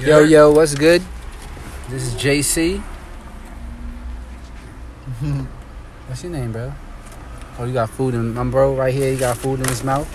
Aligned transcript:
Yo, 0.00 0.20
yo, 0.20 0.50
what's 0.50 0.74
good? 0.74 1.02
This 1.90 2.04
is 2.04 2.14
JC. 2.14 2.80
what's 6.06 6.22
your 6.22 6.32
name, 6.32 6.52
bro? 6.52 6.72
Oh, 7.58 7.66
you 7.66 7.74
got 7.74 7.90
food 7.90 8.14
in 8.14 8.32
my 8.32 8.44
bro 8.44 8.74
right 8.74 8.94
here. 8.94 9.12
You 9.12 9.18
got 9.18 9.36
food 9.36 9.60
in 9.60 9.68
his 9.68 9.84
mouth. 9.84 10.08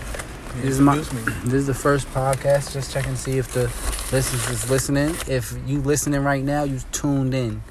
This 0.55 0.71
is 0.71 0.79
my. 0.79 0.95
Me. 0.95 1.01
This 1.43 1.53
is 1.53 1.67
the 1.67 1.75
first 1.75 2.07
podcast. 2.07 2.73
Just 2.73 2.93
checking 2.93 3.11
to 3.11 3.17
see 3.17 3.37
if 3.37 3.53
the 3.53 3.65
listeners 4.11 4.49
is 4.49 4.71
listening. 4.71 5.15
If 5.27 5.53
you 5.67 5.81
listening 5.81 6.23
right 6.23 6.43
now, 6.43 6.63
you 6.63 6.79
tuned 6.91 7.35
in. 7.35 7.61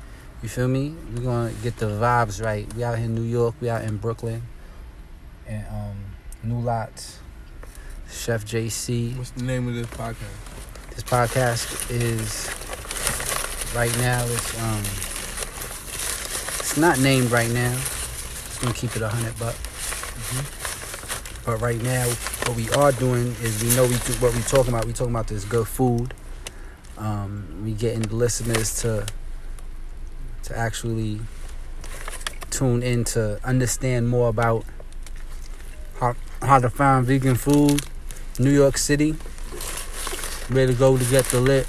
You 0.41 0.49
feel 0.49 0.69
me? 0.69 0.95
We're 1.17 1.23
gonna 1.23 1.53
get 1.65 1.79
the 1.79 1.87
vibes 1.87 2.41
right. 2.41 2.73
We 2.75 2.85
out 2.85 2.96
here 2.96 3.07
in 3.07 3.17
New 3.17 3.23
York. 3.23 3.57
We 3.61 3.69
out 3.69 3.83
in 3.83 3.96
Brooklyn. 3.96 4.43
And 5.49 5.67
um, 5.67 5.96
New 6.45 6.61
Lots. 6.61 7.19
Chef 8.09 8.45
JC. 8.45 9.19
What's 9.19 9.30
the 9.30 9.42
name 9.42 9.66
of 9.66 9.74
this 9.74 9.88
podcast? 9.88 10.54
This 10.95 11.03
podcast 11.03 11.91
is 11.91 12.47
right 13.75 13.91
now. 13.98 14.25
It's 14.27 14.62
um, 14.62 14.79
it's 16.61 16.77
not 16.77 17.01
named 17.01 17.33
right 17.33 17.51
now. 17.51 17.73
It's 17.73 18.61
gonna 18.61 18.75
keep 18.75 18.95
it 18.95 19.02
a 19.02 19.09
hundred 19.09 19.37
bucks. 19.37 19.59
But 21.45 21.61
right 21.61 21.83
now, 21.83 22.07
what 22.47 22.57
we 22.57 22.71
are 22.71 22.93
doing 22.93 23.35
is 23.43 23.61
we 23.65 23.75
know 23.75 23.83
we 23.83 23.97
do, 24.07 24.12
what 24.21 24.37
we 24.37 24.43
talking 24.43 24.73
about. 24.73 24.85
We 24.85 24.93
talking 24.93 25.12
about 25.12 25.27
this 25.27 25.45
good 25.45 25.66
food. 25.66 26.15
Um, 26.97 27.63
we 27.65 27.73
getting 27.73 28.02
the 28.02 28.15
listeners 28.15 28.80
to 28.83 29.05
to 30.45 30.57
actually 30.57 31.23
tune 32.51 32.85
in 32.85 33.02
to 33.05 33.41
understand 33.43 34.09
more 34.09 34.29
about 34.29 34.65
how 35.99 36.15
how 36.41 36.61
to 36.61 36.71
find 36.71 37.05
vegan 37.05 37.35
food, 37.35 37.83
New 38.38 38.52
York 38.52 38.79
City 38.79 39.16
where 40.48 40.66
to 40.66 40.75
go 40.75 40.96
to 40.96 41.05
get 41.05 41.24
the 41.27 41.41
lit 41.41 41.66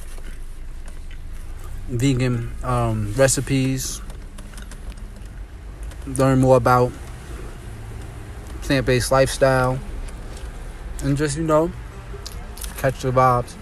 vegan 1.87 2.51
um, 2.63 3.13
recipes. 3.13 4.01
Learn 6.07 6.39
more 6.39 6.57
about 6.57 6.91
plant-based 8.61 9.11
lifestyle. 9.11 9.79
And 11.03 11.17
just 11.17 11.37
you 11.37 11.43
know 11.43 11.71
catch 12.77 13.01
the 13.01 13.11
vibes. 13.11 13.55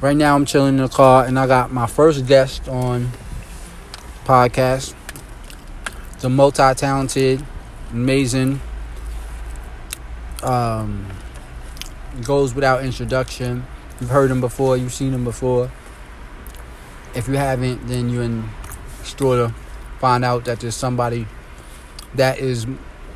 Right 0.00 0.16
now 0.16 0.36
i'm 0.36 0.44
chilling 0.44 0.76
in 0.76 0.82
the 0.82 0.88
car 0.88 1.24
and 1.24 1.38
i 1.38 1.46
got 1.46 1.72
my 1.72 1.86
first 1.86 2.26
guest 2.26 2.68
on 2.68 3.10
podcast. 4.24 4.94
A 6.22 6.28
multi-talented 6.28 7.44
amazing 7.92 8.60
um 10.42 11.06
goes 12.24 12.54
without 12.54 12.84
introduction. 12.84 13.66
You've 14.00 14.10
heard 14.10 14.30
him 14.30 14.40
before, 14.40 14.76
you've 14.76 14.92
seen 14.92 15.12
him 15.12 15.24
before. 15.24 15.70
If 17.14 17.28
you 17.28 17.34
haven't, 17.34 17.86
then 17.86 18.10
you're 18.10 18.22
in 18.22 18.48
store 19.02 19.36
to 19.36 19.54
find 19.98 20.24
out 20.24 20.44
that 20.44 20.60
there's 20.60 20.74
somebody 20.74 21.26
that 22.14 22.38
is 22.38 22.66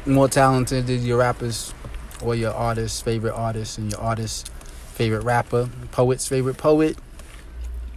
more 0.07 0.29
talented 0.29 0.87
than 0.87 1.03
your 1.03 1.19
rappers 1.19 1.75
or 2.23 2.35
your 2.35 2.53
artist's 2.53 3.01
favorite 3.01 3.35
artist 3.35 3.79
and 3.79 3.91
your 3.91 4.01
artist's 4.01 4.51
favorite 4.93 5.23
rapper, 5.23 5.69
poet's 5.91 6.29
favorite 6.29 6.57
poet, 6.57 6.97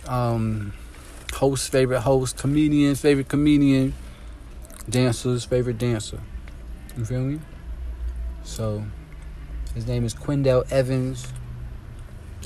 um, 0.07 0.73
host's 1.33 1.67
favorite 1.67 2.01
host, 2.01 2.37
comedian's 2.37 3.01
favorite 3.01 3.27
comedian, 3.27 3.93
dancer's 4.89 5.45
favorite 5.45 5.77
dancer. 5.77 6.19
You 6.97 7.05
feel 7.05 7.21
me? 7.21 7.39
So 8.43 8.85
his 9.75 9.85
name 9.85 10.05
is 10.05 10.15
Quindell 10.15 10.71
Evans, 10.71 11.27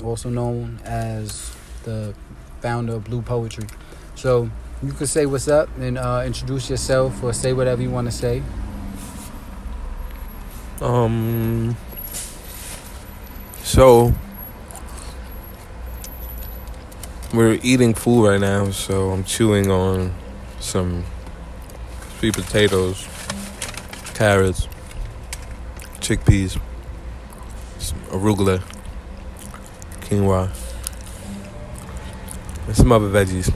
also 0.02 0.28
known 0.28 0.80
as 0.84 1.54
the 1.84 2.12
founder 2.60 2.94
of 2.94 3.04
Blue 3.04 3.22
Poetry. 3.22 3.66
So 4.16 4.50
you 4.82 4.92
can 4.92 5.06
say 5.06 5.26
what's 5.26 5.48
up 5.48 5.68
and 5.78 5.96
uh, 5.96 6.24
introduce 6.26 6.68
yourself 6.68 7.22
or 7.22 7.32
say 7.32 7.52
whatever 7.52 7.80
you 7.80 7.90
want 7.90 8.08
to 8.08 8.12
say. 8.12 8.42
Um. 10.80 11.76
So 13.62 14.12
we're 17.32 17.60
eating 17.62 17.94
food 17.94 18.26
right 18.26 18.40
now, 18.40 18.70
so 18.72 19.10
I'm 19.10 19.22
chewing 19.22 19.70
on 19.70 20.12
some 20.58 21.04
sweet 22.18 22.34
potatoes, 22.34 23.06
carrots, 24.14 24.66
chickpeas, 26.00 26.60
arugula, 28.10 28.62
quinoa, 30.02 30.50
and 32.66 32.76
some 32.76 32.92
other 32.92 33.08
veggies. 33.08 33.52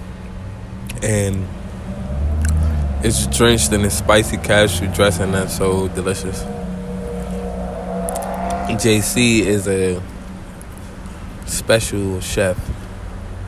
And 1.03 1.47
it's 3.05 3.27
drenched 3.27 3.73
in 3.73 3.83
this 3.83 3.99
spicy 3.99 4.39
cashew 4.39 4.89
dressing 4.95 5.33
that's 5.33 5.57
so 5.57 5.89
delicious. 5.89 6.43
JC 8.75 9.41
is 9.41 9.69
a 9.69 10.03
special 11.47 12.21
chef 12.21 12.57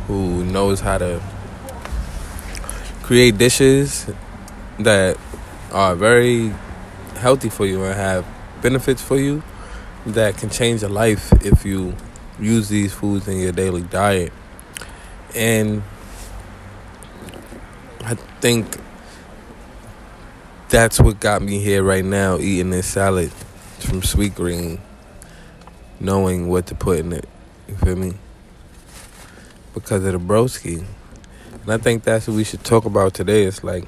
who 0.07 0.45
knows 0.45 0.81
how 0.81 0.99
to 0.99 1.21
create 3.03 3.37
dishes 3.37 4.07
that 4.79 5.19
are 5.73 5.97
very 5.97 6.53
healthy 7.17 7.49
for 7.49 7.67
you 7.67 7.83
and 7.85 7.95
have 7.95 8.25
benefits 8.63 9.03
for 9.03 9.19
you 9.19 9.43
that 10.07 10.37
can 10.37 10.51
change 10.51 10.83
your 10.83 10.91
life 10.91 11.33
if 11.45 11.65
you 11.65 11.95
use 12.39 12.69
these 12.69 12.93
foods 12.93 13.27
in 13.29 13.39
your 13.39 13.53
daily 13.53 13.83
diet. 13.83 14.33
And 15.35 15.83
I 18.01 18.15
think 18.41 18.79
that's 20.69 21.01
what 21.01 21.21
got 21.21 21.43
me 21.43 21.59
here 21.59 21.83
right 21.83 22.05
now 22.05 22.39
eating 22.39 22.71
this 22.71 22.87
salad 22.87 23.33
from 23.81 24.01
Sweetgreen, 24.01 24.79
knowing 26.01 26.49
what 26.49 26.67
to 26.69 26.75
put 26.75 27.01
in 27.01 27.13
it. 27.13 27.29
You 27.69 27.75
feel 27.77 27.97
me? 27.97 28.15
Because 29.75 30.05
of 30.05 30.13
the 30.13 30.19
broski. 30.19 30.85
And 31.63 31.73
I 31.73 31.79
think 31.79 32.05
that's 32.05 32.29
what 32.29 32.37
we 32.37 32.45
should 32.45 32.65
talk 32.65 32.85
about 32.85 33.13
today. 33.13 33.43
It's 33.43 33.65
like 33.65 33.87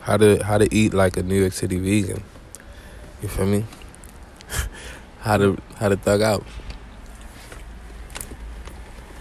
how 0.00 0.16
to 0.16 0.42
how 0.42 0.58
to 0.58 0.74
eat 0.74 0.92
like 0.92 1.16
a 1.16 1.22
New 1.22 1.38
York 1.40 1.52
City 1.52 1.78
vegan. 1.78 2.22
You 3.22 3.28
feel 3.28 3.46
me? 3.46 3.64
How 5.20 5.36
to 5.36 5.58
how 5.76 5.88
to 5.88 5.96
thug 5.96 6.22
out. 6.22 6.44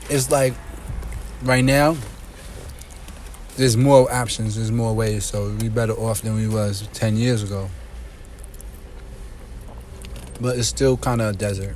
It's 0.10 0.32
like 0.32 0.54
right 1.44 1.64
now, 1.64 1.98
there's 3.58 3.76
more 3.76 4.12
options, 4.12 4.56
there's 4.56 4.72
more 4.72 4.94
ways, 4.94 5.26
so 5.26 5.56
we 5.60 5.70
better 5.70 5.94
off 5.94 6.22
than 6.22 6.36
we 6.36 6.48
was 6.48 6.88
10 6.94 7.18
years 7.18 7.44
ago. 7.44 7.70
But 10.40 10.58
it's 10.58 10.68
still 10.68 10.96
kind 10.98 11.22
of 11.22 11.36
a 11.36 11.38
desert. 11.38 11.76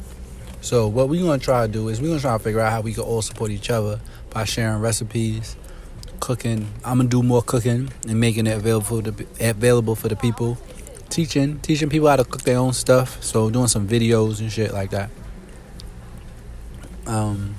So 0.61 0.87
what 0.87 1.09
we're 1.09 1.23
gonna 1.23 1.39
try 1.39 1.65
to 1.65 1.71
do 1.71 1.89
is 1.89 1.99
we're 1.99 2.09
gonna 2.09 2.19
try 2.19 2.37
to 2.37 2.43
figure 2.43 2.59
out 2.59 2.71
how 2.71 2.81
we 2.81 2.93
can 2.93 3.03
all 3.03 3.23
support 3.23 3.49
each 3.49 3.71
other 3.71 3.99
by 4.29 4.45
sharing 4.45 4.79
recipes, 4.79 5.55
cooking. 6.19 6.71
I'm 6.85 6.97
gonna 6.97 7.09
do 7.09 7.23
more 7.23 7.41
cooking 7.41 7.91
and 8.07 8.19
making 8.19 8.45
it 8.45 8.55
available 8.55 9.01
to 9.01 9.25
available 9.39 9.95
for 9.95 10.07
the 10.07 10.15
people. 10.15 10.57
Teaching, 11.11 11.59
teaching 11.59 11.89
people 11.89 12.07
how 12.07 12.15
to 12.15 12.23
cook 12.23 12.41
their 12.41 12.57
own 12.57 12.73
stuff. 12.73 13.21
So 13.21 13.49
doing 13.49 13.67
some 13.67 13.87
videos 13.87 14.39
and 14.39 14.51
shit 14.51 14.73
like 14.73 14.89
that. 14.89 15.09
Um, 17.05 17.55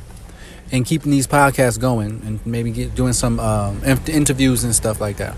and 0.73 0.87
keeping 0.87 1.13
these 1.13 1.27
podcasts 1.27 1.79
going 1.79 2.23
and 2.25 2.45
maybe 2.47 2.73
get 2.73 2.95
doing 2.95 3.13
some 3.13 3.39
um, 3.39 3.83
interviews 3.85 4.65
and 4.65 4.75
stuff 4.75 5.01
like 5.01 5.19
that. 5.19 5.37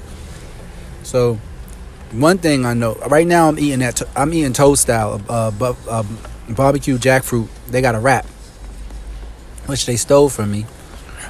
So 1.02 1.41
one 2.12 2.38
thing 2.38 2.64
I 2.64 2.75
know 2.75 2.94
right 3.08 3.26
now 3.26 3.48
I'm 3.48 3.58
eating 3.58 3.80
that 3.80 4.00
I'm 4.14 4.32
eating 4.32 4.52
toast 4.52 4.82
style 4.82 5.20
uh, 5.28 5.50
uh, 5.88 6.04
barbecue 6.49 6.96
jackfruit. 6.99 7.49
They 7.69 7.82
got 7.82 7.96
a 7.96 7.99
wrap, 7.99 8.26
which 9.67 9.87
they 9.87 9.96
stole 9.96 10.28
from 10.28 10.52
me. 10.52 10.67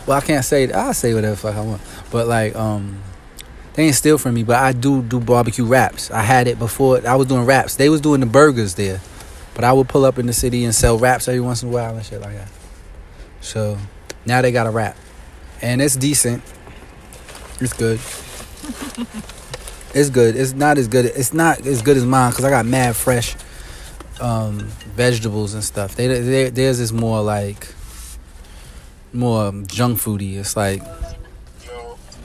Well, 0.07 0.19
I 0.19 0.21
can't 0.21 0.45
say 0.45 0.71
I 0.71 0.93
say 0.93 1.15
whatever 1.15 1.37
fuck 1.37 1.57
I 1.57 1.63
want, 1.63 1.81
but 2.11 2.29
like 2.29 2.55
um, 2.55 3.01
they 3.75 3.87
ain't 3.87 3.95
steal 3.95 4.19
from 4.19 4.35
me. 4.35 4.43
But 4.43 4.57
I 4.57 4.73
do 4.73 5.03
do 5.03 5.21
barbecue 5.21 5.65
wraps. 5.65 6.11
I 6.11 6.23
had 6.23 6.47
it 6.47 6.59
before. 6.59 7.07
I 7.07 7.17
was 7.17 7.27
doing 7.27 7.45
wraps. 7.45 7.77
They 7.77 7.89
was 7.89 8.01
doing 8.01 8.21
the 8.21 8.27
burgers 8.27 8.75
there, 8.75 9.01
but 9.55 9.65
I 9.65 9.73
would 9.73 9.89
pull 9.89 10.05
up 10.05 10.19
in 10.19 10.27
the 10.27 10.33
city 10.33 10.65
and 10.65 10.75
sell 10.75 10.99
wraps 10.99 11.29
every 11.29 11.41
once 11.41 11.63
in 11.63 11.69
a 11.69 11.73
while 11.73 11.95
and 11.97 12.05
shit 12.05 12.21
like 12.21 12.35
that. 12.35 12.49
So 13.41 13.79
now 14.25 14.41
they 14.43 14.53
got 14.53 14.67
a 14.67 14.71
wrap, 14.71 14.97
and 15.61 15.83
it's 15.83 15.97
decent. 15.97 16.43
It's 17.61 17.73
good. 17.73 18.01
it's 19.95 20.11
good. 20.11 20.37
It's 20.37 20.53
not 20.53 20.79
as 20.79 20.89
good. 20.89 21.07
It's 21.07 21.35
not 21.35 21.67
as 21.67 21.83
good 21.83 21.97
as 21.97 22.05
mine 22.05 22.31
because 22.31 22.45
I 22.45 22.51
got 22.51 22.67
mad 22.67 22.97
fresh 22.97 23.37
um, 24.21 24.61
vegetables 24.97 25.55
and 25.55 25.63
stuff. 25.63 25.97
They, 25.97 26.07
they 26.07 26.51
theirs 26.51 26.81
is 26.81 26.93
more 26.93 27.23
like 27.23 27.69
more 29.13 29.53
junk 29.67 29.99
foody. 29.99 30.37
It's 30.37 30.57
like 30.57 30.83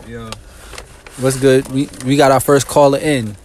Yeah. 0.07 0.31
What's 1.19 1.38
good. 1.39 1.68
We 1.69 1.89
we 2.06 2.18
got 2.18 2.31
our 2.31 2.39
first 2.39 2.68
caller 2.68 3.00
in. 3.00 3.36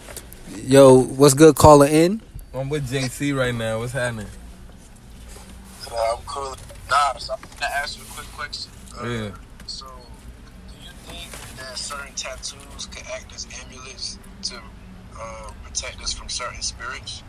Yo, 0.62 0.99
what's 1.03 1.35
good? 1.35 1.56
Caller 1.56 1.87
in. 1.87 2.21
I'm 2.55 2.69
with 2.69 2.88
JC 2.88 3.37
right 3.37 3.55
now. 3.55 3.81
What's 3.81 3.93
happening? 3.93 4.26
So 5.82 5.94
I'm 5.97 6.23
cool. 6.26 6.56
Nah, 6.91 7.17
so 7.19 7.35
I'm 7.35 7.41
gonna 7.61 7.73
ask 7.75 7.99
you 7.99 8.05
a 8.05 8.06
quick 8.15 8.26
question. 8.32 8.71
Uh, 9.00 9.06
Yeah. 9.06 9.31
So, 9.67 9.87
do 9.87 10.75
you 10.85 10.91
think 11.06 11.31
that 11.56 11.76
certain 11.76 12.15
tattoos 12.15 12.87
could 12.87 13.05
act 13.12 13.35
as 13.35 13.47
amulets 13.65 14.19
to 14.44 14.56
uh, 15.20 15.50
protect 15.65 16.00
us 16.03 16.12
from 16.12 16.29
certain 16.29 16.62
spirits? 16.62 17.23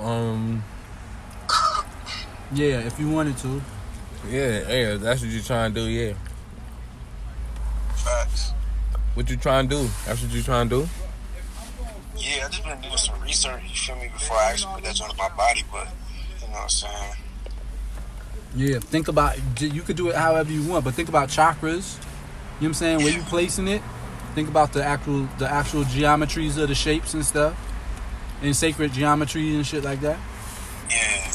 Um. 0.00 0.64
Yeah, 2.52 2.80
if 2.80 2.98
you 2.98 3.08
wanted 3.08 3.36
to. 3.38 3.62
Yeah, 4.28 4.68
yeah. 4.70 4.94
That's 4.96 5.22
what 5.22 5.30
you're 5.30 5.42
trying 5.42 5.72
to 5.72 5.80
do. 5.80 5.86
Yeah. 5.86 6.12
Facts. 9.20 9.30
What 9.30 9.30
you 9.30 9.36
trying 9.36 9.68
to 9.68 9.76
do? 9.76 9.90
That's 10.06 10.22
what 10.22 10.32
you 10.32 10.42
trying 10.42 10.68
to 10.68 10.82
do. 10.82 10.88
Yeah, 12.16 12.46
I 12.46 12.48
just 12.48 12.64
been 12.64 12.80
doing 12.80 12.96
some 12.96 13.20
research. 13.20 13.62
You 13.62 13.76
feel 13.76 13.96
me? 13.96 14.08
Before 14.12 14.36
I 14.36 14.50
actually 14.50 14.74
put 14.74 14.84
that 14.84 14.94
joint 14.94 15.12
in 15.12 15.16
my 15.16 15.28
body, 15.30 15.64
but 15.70 15.88
you 16.40 16.46
know 16.48 16.52
what 16.54 16.62
I'm 16.62 16.68
saying. 16.68 17.14
Yeah, 18.56 18.78
think 18.80 19.08
about 19.08 19.36
you 19.60 19.82
could 19.82 19.96
do 19.96 20.08
it 20.08 20.16
however 20.16 20.50
you 20.50 20.68
want, 20.68 20.84
but 20.84 20.94
think 20.94 21.08
about 21.08 21.28
chakras. 21.28 21.96
You 21.96 22.02
know 22.02 22.06
what 22.58 22.66
I'm 22.66 22.74
saying? 22.74 22.98
Where 22.98 23.12
you 23.12 23.22
placing 23.22 23.68
it? 23.68 23.82
Think 24.34 24.48
about 24.48 24.72
the 24.72 24.84
actual 24.84 25.28
the 25.38 25.48
actual 25.48 25.84
geometries 25.84 26.58
of 26.60 26.68
the 26.68 26.74
shapes 26.74 27.14
and 27.14 27.24
stuff. 27.24 27.56
And 28.42 28.56
sacred 28.56 28.92
geometry 28.92 29.54
and 29.54 29.66
shit 29.66 29.84
like 29.84 30.00
that. 30.00 30.18
Yeah. 30.88 31.32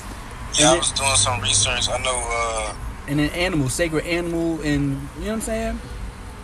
Yeah, 0.60 0.72
I 0.72 0.78
was 0.78 0.92
doing 0.92 1.16
some 1.16 1.40
research. 1.42 1.88
I 1.90 1.98
know. 2.04 2.24
uh 2.28 2.76
And 3.08 3.20
then 3.20 3.30
animal, 3.32 3.70
sacred 3.70 4.06
animal 4.06 4.60
and 4.62 4.92
you 5.20 5.26
know 5.26 5.28
what 5.28 5.34
I'm 5.34 5.42
saying? 5.42 5.80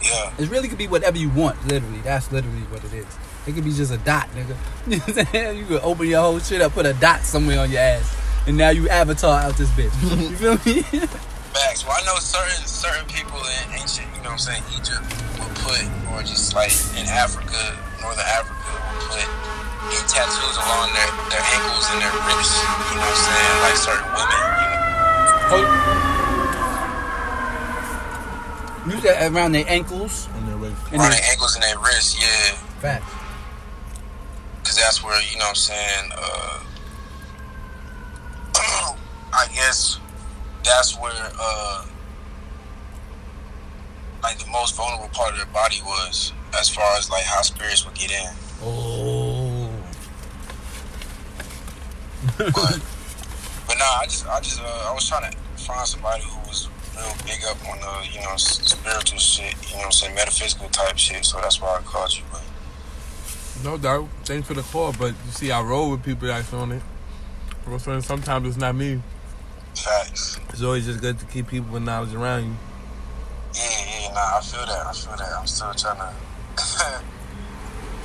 Yeah. 0.04 0.34
It 0.38 0.50
really 0.50 0.68
could 0.68 0.78
be 0.78 0.88
whatever 0.88 1.18
you 1.18 1.30
want, 1.30 1.66
literally. 1.68 2.00
That's 2.02 2.32
literally 2.32 2.62
what 2.70 2.84
it 2.84 2.94
is. 2.94 3.08
It 3.48 3.54
could 3.54 3.64
be 3.64 3.74
just 3.74 3.92
a 3.92 3.98
dot, 3.98 4.30
nigga. 4.36 4.56
You 4.88 4.98
know 4.98 5.04
what 5.06 5.18
I'm 5.18 5.26
saying? 5.28 5.58
You 5.58 5.66
could 5.66 5.82
open 5.82 6.08
your 6.08 6.22
whole 6.22 6.40
shit 6.40 6.62
up, 6.62 6.74
put 6.74 6.86
a 6.86 6.94
dot 6.94 7.22
somewhere 7.22 7.60
on 7.60 7.70
your 7.70 7.82
ass. 7.82 8.18
And 8.48 8.58
now 8.58 8.70
you 8.70 8.90
avatar 8.90 9.40
out 9.40 9.56
this 9.58 9.70
bitch. 9.72 9.94
You 10.30 10.36
feel 10.36 10.58
me? 10.66 10.82
Facts. 11.54 11.86
Well, 11.86 11.94
I 11.94 12.06
know 12.06 12.16
certain 12.16 12.66
certain 12.66 13.06
people 13.06 13.38
in 13.38 13.78
ancient, 13.78 14.08
you 14.16 14.24
know 14.24 14.34
what 14.34 14.42
I'm 14.42 14.58
saying, 14.58 14.64
Egypt 14.74 15.04
would 15.38 15.54
put, 15.62 15.84
or 16.16 16.24
just 16.24 16.56
like 16.56 16.72
in 16.98 17.06
Africa, 17.12 17.60
Northern 18.02 18.26
Africa, 18.26 18.72
would 18.72 19.20
put 19.20 19.28
get 19.92 20.08
tattoos 20.08 20.56
along 20.56 20.96
their, 20.96 21.12
their 21.30 21.44
ankles 21.44 21.86
and 21.92 22.00
their 22.00 22.16
wrists, 22.32 22.56
you 22.56 22.96
know 22.96 23.04
what 23.04 23.12
I'm 23.12 23.28
saying, 23.28 23.56
like 23.68 23.78
certain 23.78 24.10
women, 24.16 24.42
you 24.58 24.68
know. 24.72 25.92
You 25.92 26.01
said 29.00 29.32
around 29.32 29.52
their 29.54 29.66
ankles. 29.68 30.28
On 30.36 30.46
their 30.48 30.58
way. 30.58 30.74
And 30.92 31.00
Around 31.00 31.12
their 31.12 31.22
ankles 31.30 31.56
and 31.56 31.64
their 31.64 31.78
wrists, 31.80 32.20
yeah. 32.20 32.56
facts. 32.80 33.06
Because 34.62 34.78
that's 34.78 35.04
where, 35.04 35.20
you 35.22 35.38
know 35.38 35.46
what 35.46 35.50
I'm 35.50 35.56
saying, 35.56 36.12
uh, 36.16 36.64
I 39.34 39.48
guess 39.54 40.00
that's 40.64 40.98
where, 41.00 41.32
uh, 41.40 41.86
like 44.24 44.38
the 44.38 44.50
most 44.52 44.76
vulnerable 44.76 45.10
part 45.10 45.32
of 45.32 45.38
their 45.38 45.46
body 45.48 45.82
was, 45.84 46.32
as 46.60 46.70
far 46.70 46.96
as 46.98 47.10
like 47.10 47.24
how 47.24 47.42
spirits 47.42 47.86
would 47.86 47.96
get 47.96 48.12
in. 48.12 48.30
Oh. 48.64 49.70
but 52.38 52.54
but 53.68 53.78
nah, 53.80 54.00
I 54.00 54.06
just 54.06 54.28
I 54.28 54.40
just 54.42 54.62
uh, 54.62 54.88
I 54.90 54.94
was 54.94 55.08
trying 55.08 55.32
to 55.32 55.38
find 55.58 55.88
somebody 55.88 56.24
who 56.24 56.38
was 56.48 56.70
real 57.02 57.16
big 57.26 57.44
up 57.46 57.58
on 57.70 57.80
the 57.80 58.08
you 58.14 58.22
know 58.22 58.36
spiritual 58.38 59.20
shit, 59.20 59.56
you 59.70 59.74
know 59.74 59.78
what 59.80 59.86
I'm 59.86 59.92
saying, 59.92 60.16
metaphysical 60.16 60.70
type 60.70 60.98
shit. 60.98 61.26
So 61.26 61.40
that's 61.42 61.60
why 61.62 61.78
I 61.78 61.82
called 61.82 62.16
you. 62.16 62.24
But 62.32 62.44
No 63.64 63.78
doubt. 63.78 64.08
Thanks 64.24 64.48
for 64.48 64.54
the 64.54 64.62
call, 64.62 64.94
but 64.94 65.10
you 65.26 65.32
see, 65.32 65.52
I 65.52 65.62
roll 65.62 65.92
with 65.92 66.04
people 66.04 66.28
that's 66.28 66.54
on 66.54 66.72
it. 66.72 66.82
Sometimes 68.02 68.48
it's 68.48 68.58
not 68.58 68.76
me. 68.76 69.02
facts. 69.76 70.40
It's 70.50 70.62
always 70.64 70.86
just 70.86 71.00
good 71.02 71.20
to 71.20 71.26
keep 71.26 71.48
people 71.48 71.72
with 71.74 71.84
knowledge 71.84 72.14
around 72.14 72.46
you. 72.46 72.56
Yeah, 73.54 73.62
yeah, 74.02 74.14
nah, 74.14 74.38
I 74.38 74.42
feel 74.42 74.66
that. 74.66 74.86
I 74.88 74.94
feel 74.94 75.16
that. 75.18 75.30
I'm 75.38 75.46
still 75.48 75.74
trying 75.74 75.98
to. 76.58 77.02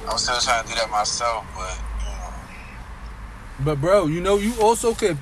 I'm 0.09 0.19
still 0.19 0.39
trying 0.39 0.63
to 0.65 0.69
do 0.69 0.75
that 0.77 0.91
myself, 0.91 1.45
but 1.55 1.79
you 2.01 2.13
know, 2.13 2.33
But 3.65 3.81
bro, 3.81 4.07
you 4.07 4.21
know, 4.21 4.37
you 4.37 4.55
also 4.61 4.95
could 4.95 5.17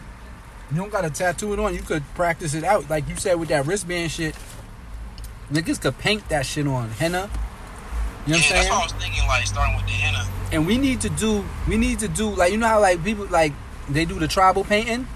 you 0.74 0.80
don't 0.80 0.90
gotta 0.90 1.10
tattoo 1.10 1.52
it 1.52 1.60
on, 1.60 1.72
you 1.72 1.82
could 1.82 2.02
practice 2.14 2.52
it 2.54 2.64
out. 2.64 2.90
Like 2.90 3.08
you 3.08 3.14
said 3.14 3.34
with 3.38 3.48
that 3.50 3.64
wristband 3.64 4.10
shit. 4.10 4.34
Niggas 5.52 5.80
could 5.80 5.96
paint 5.98 6.28
that 6.30 6.46
shit 6.46 6.66
on 6.66 6.90
henna. 6.90 7.18
You 7.18 7.18
know 7.18 7.28
what 7.28 7.30
yeah, 7.30 8.24
I'm 8.24 8.30
that's 8.30 8.48
saying? 8.48 8.68
what 8.70 8.80
I 8.80 8.82
was 8.82 8.92
thinking. 8.92 9.26
Like 9.28 9.46
starting 9.46 9.76
with 9.76 9.84
the 9.84 9.92
henna. 9.92 10.28
And 10.52 10.66
we 10.66 10.78
need 10.78 11.00
to 11.02 11.10
do 11.10 11.44
we 11.68 11.76
need 11.76 12.00
to 12.00 12.08
do 12.08 12.28
like 12.30 12.50
you 12.50 12.58
know 12.58 12.66
how 12.66 12.80
like 12.80 13.04
people 13.04 13.26
like 13.26 13.52
they 13.88 14.04
do 14.04 14.18
the 14.18 14.26
tribal 14.26 14.64
painting? 14.64 15.06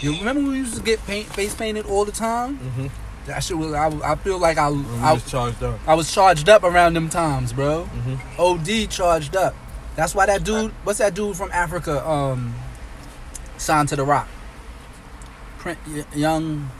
You 0.00 0.16
remember 0.18 0.42
we 0.50 0.56
used 0.56 0.74
to 0.76 0.82
get 0.82 1.04
paint 1.06 1.26
face 1.28 1.54
painted 1.54 1.86
all 1.86 2.04
the 2.04 2.12
time? 2.12 2.58
Mm-hmm. 2.58 2.86
That 3.26 3.44
shit 3.44 3.56
was 3.56 3.72
I, 3.72 3.86
I 4.12 4.16
feel 4.16 4.38
like 4.38 4.58
I 4.58 4.66
I 4.66 5.10
I, 5.10 5.12
was 5.14 5.30
charged 5.30 5.62
up. 5.62 5.80
I 5.86 5.94
was 5.94 6.12
charged 6.12 6.48
up 6.48 6.64
around 6.64 6.94
them 6.94 7.08
times, 7.08 7.52
bro. 7.52 7.84
Mm-hmm. 7.84 8.40
OD 8.40 8.90
charged 8.90 9.36
up. 9.36 9.54
That's 9.94 10.14
why 10.14 10.26
that 10.26 10.44
dude, 10.44 10.72
what's 10.84 10.98
that 10.98 11.14
dude 11.14 11.36
from 11.36 11.50
Africa? 11.52 12.06
Um, 12.06 12.54
signed 13.58 13.88
to 13.90 13.96
the 13.96 14.04
Roc. 14.04 14.26
Young, 16.14 16.70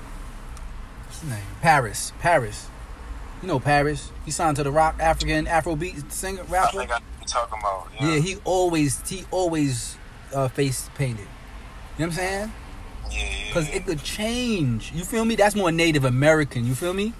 what's 1.06 1.20
his 1.20 1.30
name? 1.30 1.42
Paris. 1.60 2.12
Paris. 2.20 2.68
You 3.42 3.48
know 3.48 3.58
Paris. 3.60 4.10
He 4.24 4.30
signed 4.30 4.56
to 4.56 4.62
the 4.62 4.70
Roc, 4.72 4.96
African 5.00 5.46
Afrobeat 5.46 6.10
singer 6.12 6.42
I 6.48 6.52
rapper. 6.52 6.78
think 6.78 6.90
I 6.92 7.00
talking 7.26 7.58
about. 7.58 7.88
Yeah, 8.00 8.18
he 8.18 8.36
always 8.44 9.08
he 9.08 9.24
always 9.30 9.96
uh, 10.34 10.48
face 10.48 10.88
painted. 10.94 11.20
You 11.20 11.26
know 11.26 11.30
what 11.96 12.04
I'm 12.06 12.12
saying? 12.12 12.52
yeah, 13.10 13.18
yeah, 13.18 13.46
Because 13.48 13.68
yeah. 13.68 13.76
it 13.76 13.86
could 13.86 14.02
change. 14.02 14.92
You 14.94 15.04
feel 15.04 15.24
me? 15.24 15.34
That's 15.36 15.54
more 15.54 15.70
Native 15.72 16.04
American. 16.04 16.64
You 16.66 16.74
feel 16.74 16.94
me? 16.94 17.12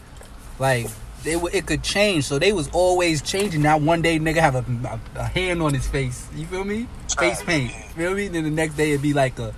Like 0.59 0.87
they 1.25 1.37
would, 1.37 1.55
it 1.55 1.67
could 1.67 1.83
change. 1.83 2.25
So 2.25 2.39
they 2.39 2.53
was 2.53 2.69
always 2.73 3.21
changing. 3.23 3.63
Now 3.63 3.79
one 3.79 4.01
day 4.03 4.19
nigga 4.19 4.37
have 4.39 4.55
a, 4.55 4.65
a, 4.89 5.01
a 5.21 5.25
hand 5.25 5.61
on 5.63 5.75
his 5.75 5.87
face. 5.89 6.29
You 6.37 6.47
feel 6.47 6.65
me? 6.65 6.87
Face 7.19 7.43
paint. 7.43 7.73
yeah. 7.73 7.83
Feel 7.89 8.15
me? 8.15 8.29
Then 8.29 8.45
the 8.45 8.51
next 8.51 8.77
day 8.77 8.91
it'd 8.91 9.03
be 9.03 9.13
like 9.13 9.39
a 9.39 9.55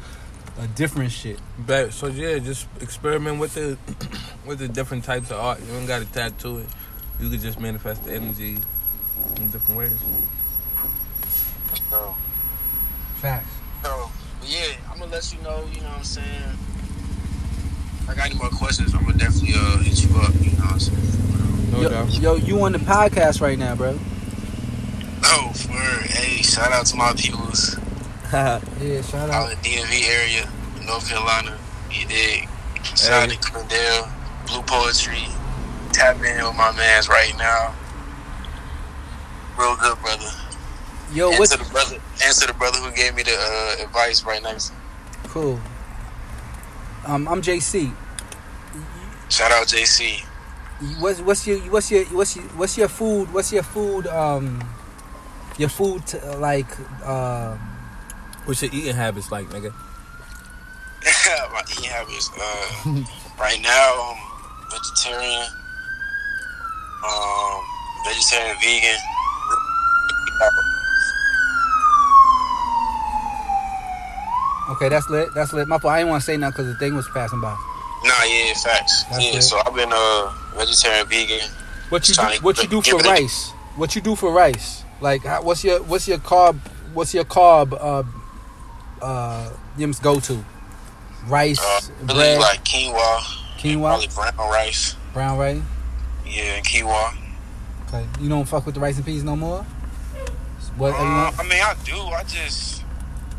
a 0.59 0.67
different 0.69 1.11
shit. 1.13 1.39
But 1.59 1.93
so 1.93 2.07
yeah, 2.07 2.39
just 2.39 2.69
experiment 2.81 3.39
with 3.41 3.55
the 3.55 3.77
with 4.47 4.59
the 4.59 4.69
different 4.69 5.05
types 5.05 5.31
of 5.31 5.39
art. 5.39 5.61
You 5.61 5.67
don't 5.73 5.87
got 5.87 6.01
to 6.01 6.13
tattoo 6.13 6.59
it. 6.59 6.67
You 7.21 7.31
could 7.31 7.41
just 7.41 7.61
manifest 7.61 8.05
the 8.05 8.15
energy 8.15 8.59
in 9.37 9.51
different 9.51 9.79
ways. 9.79 9.93
So, 11.91 12.15
Facts. 13.17 13.49
so, 13.83 14.11
but 14.41 14.49
yeah, 14.49 14.75
I'm 14.91 14.99
gonna 14.99 15.11
let 15.11 15.33
you 15.33 15.41
know. 15.43 15.65
You 15.73 15.81
know 15.81 15.89
what 15.89 15.99
I'm 15.99 16.05
saying. 16.05 16.59
If 18.03 18.11
I 18.11 18.15
got 18.15 18.27
any 18.27 18.35
more 18.39 18.49
questions, 18.51 18.95
I'm 18.95 19.05
gonna 19.05 19.17
definitely 19.19 19.55
uh 19.57 19.79
hit 19.79 20.03
you 20.03 20.17
up. 20.19 20.33
You 20.41 20.51
know 20.53 20.65
what 20.65 20.73
I'm 20.73 20.81
saying. 20.81 21.71
No 21.73 21.81
Yo, 21.81 21.89
doubt. 21.89 22.15
yo, 22.21 22.35
you 22.37 22.63
on 22.63 22.73
the 22.73 22.79
podcast 22.79 23.41
right 23.41 23.59
now, 23.59 23.75
bro? 23.75 23.99
Oh, 25.27 25.53
for 25.55 25.73
hey, 26.13 26.43
shout 26.43 26.71
out 26.73 26.87
to 26.87 26.97
my 26.97 27.13
peoples 27.15 27.77
yeah, 28.83 29.01
shout 29.03 29.31
out 29.31 29.47
out. 29.47 29.53
in 29.53 29.63
the 29.63 29.69
DMV 29.69 30.09
area, 30.11 30.51
North 30.85 31.09
Carolina. 31.09 31.57
You 31.89 32.05
dig? 32.05 32.49
Shout 32.83 33.13
out 33.13 33.31
to 33.31 33.37
Quindell, 33.39 34.11
Blue 34.49 34.63
Poetry. 34.63 35.23
Tap 35.93 36.17
in 36.17 36.45
with 36.45 36.57
my 36.57 36.73
man's 36.73 37.09
right 37.09 37.33
now. 37.39 37.73
Real 39.57 39.77
good, 39.77 39.97
brother. 40.01 40.33
Yo, 41.13 41.31
and 41.31 41.39
what's 41.39 41.57
the 41.57 41.63
brother, 41.71 41.95
to 41.95 42.47
the 42.49 42.55
brother 42.55 42.79
who 42.79 42.91
gave 42.91 43.15
me 43.15 43.23
the 43.23 43.37
uh, 43.39 43.85
advice 43.85 44.25
right 44.25 44.43
next. 44.43 44.73
cool? 45.29 45.61
Um, 47.07 47.29
I'm 47.29 47.41
JC. 47.41 47.95
Shout 49.29 49.53
out 49.53 49.69
JC. 49.69 50.25
What's 50.99 51.21
what's 51.21 51.47
your 51.47 51.61
what's 51.71 51.89
your 51.89 52.05
what's 52.07 52.35
your 52.35 52.45
what's 52.47 52.77
your 52.77 52.89
food? 52.89 53.33
What's 53.33 53.53
your 53.53 53.63
food? 53.63 54.09
Um, 54.09 54.69
your 55.57 55.69
food 55.69 56.05
t- 56.05 56.19
like 56.19 56.67
um. 57.07 57.74
What's 58.45 58.63
your 58.63 58.71
eating 58.73 58.95
habits 58.95 59.33
like, 59.33 59.49
nigga? 59.49 59.73
my 61.53 61.63
eating 61.71 61.85
habits. 61.85 62.31
Uh, 62.39 63.05
right 63.41 63.61
now, 63.63 64.15
I'm 64.15 64.71
vegetarian. 64.71 65.47
Um, 67.05 67.61
vegetarian, 68.05 68.57
vegan. 68.61 68.99
Okay, 74.71 74.89
that's 74.89 75.09
lit. 75.09 75.33
That's 75.35 75.53
lit. 75.53 75.69
My 75.69 75.79
fault. 75.79 75.93
I 75.93 75.99
didn't 75.99 76.11
want 76.11 76.23
to 76.23 76.27
say 76.27 76.37
nothing 76.37 76.53
because 76.53 76.73
the 76.73 76.79
thing 76.79 76.95
was 76.95 77.09
passing 77.09 77.41
by. 77.41 77.53
Nah, 78.05 78.25
yeah, 78.25 78.53
facts. 78.55 79.05
That's 79.05 79.25
yeah, 79.25 79.39
it. 79.39 79.43
so 79.43 79.61
I've 79.65 79.75
been 79.75 79.91
uh 79.93 80.33
vegetarian, 80.57 81.07
vegan. 81.07 81.49
What 81.91 82.09
you 82.09 82.15
do, 82.15 82.23
what 82.41 82.63
you 82.63 82.69
do 82.69 82.83
for 82.83 82.97
it 82.97 83.07
a- 83.07 83.09
rice? 83.09 83.51
What 83.77 83.95
you 83.95 84.01
do 84.01 84.17
for 84.17 84.33
rice? 84.33 84.85
Like, 85.01 85.25
what's 85.45 85.65
your 85.65 85.83
what's 85.83 86.09
your 86.09 86.19
carb? 86.19 86.57
What's 86.95 87.13
your 87.13 87.25
carb? 87.25 87.77
Uh, 87.79 88.05
uh, 89.03 89.51
Yim's 89.77 89.99
go 90.01 90.21
to 90.21 90.45
rice, 91.27 91.59
Uh, 91.61 91.81
bread, 92.07 92.41
like 92.41 92.65
quinoa, 92.65 93.21
quinoa, 93.59 93.81
probably 93.83 94.09
brown 94.09 94.51
rice. 94.51 94.97
brown 95.13 95.39
rice. 95.39 95.61
Yeah, 96.27 96.43
and 96.57 96.65
quinoa. 96.67 97.15
Okay, 97.89 98.07
you 98.21 98.29
don't 98.29 98.45
fuck 98.47 98.67
with 98.67 98.75
the 98.75 98.81
rice 98.81 98.97
and 98.97 99.05
peas 99.05 99.23
no 99.23 99.37
more. 99.37 99.65
What? 100.77 100.95
Uh? 100.95 101.31
I 101.39 101.43
mean, 101.45 101.63
I 101.63 101.75
do. 101.85 101.97
I 101.97 102.25
just 102.25 102.83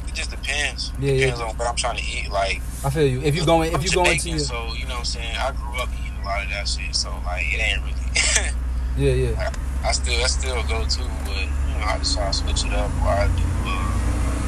it 0.07 0.13
just 0.13 0.31
depends. 0.31 0.91
Yeah, 0.99 1.11
yeah. 1.11 1.19
depends 1.25 1.41
on 1.41 1.57
what 1.57 1.67
I'm 1.67 1.75
trying 1.75 1.97
to 1.97 2.03
eat. 2.03 2.31
Like 2.31 2.61
I 2.83 2.89
feel 2.89 3.05
you. 3.07 3.21
If 3.21 3.35
you 3.35 3.45
going, 3.45 3.69
if 3.69 3.75
I'm 3.75 3.81
you 3.81 3.91
going 3.91 4.17
to 4.17 4.29
your, 4.29 4.39
so 4.39 4.73
you 4.73 4.85
know 4.85 4.93
what 4.93 4.99
I'm 4.99 5.05
saying. 5.05 5.35
I 5.35 5.51
grew 5.51 5.75
up 5.81 5.89
eating 5.99 6.17
a 6.21 6.25
lot 6.25 6.43
of 6.43 6.49
that 6.51 6.67
shit, 6.67 6.95
so 6.95 7.09
like 7.25 7.43
it 7.47 7.59
ain't 7.59 7.81
really. 7.83 8.55
yeah, 8.97 9.29
yeah. 9.31 9.53
I 9.83 9.91
still, 9.91 10.23
I 10.23 10.27
still 10.27 10.63
go 10.63 10.83
to, 10.83 10.99
but 11.25 11.37
you 11.37 11.77
know, 11.77 11.85
I 11.85 11.97
decide 11.99 12.33
to 12.33 12.39
switch 12.39 12.63
it 12.65 12.73
up. 12.73 12.89
Or 13.03 13.09
I 13.09 13.27
do. 13.27 13.43
Uh, 13.65 13.94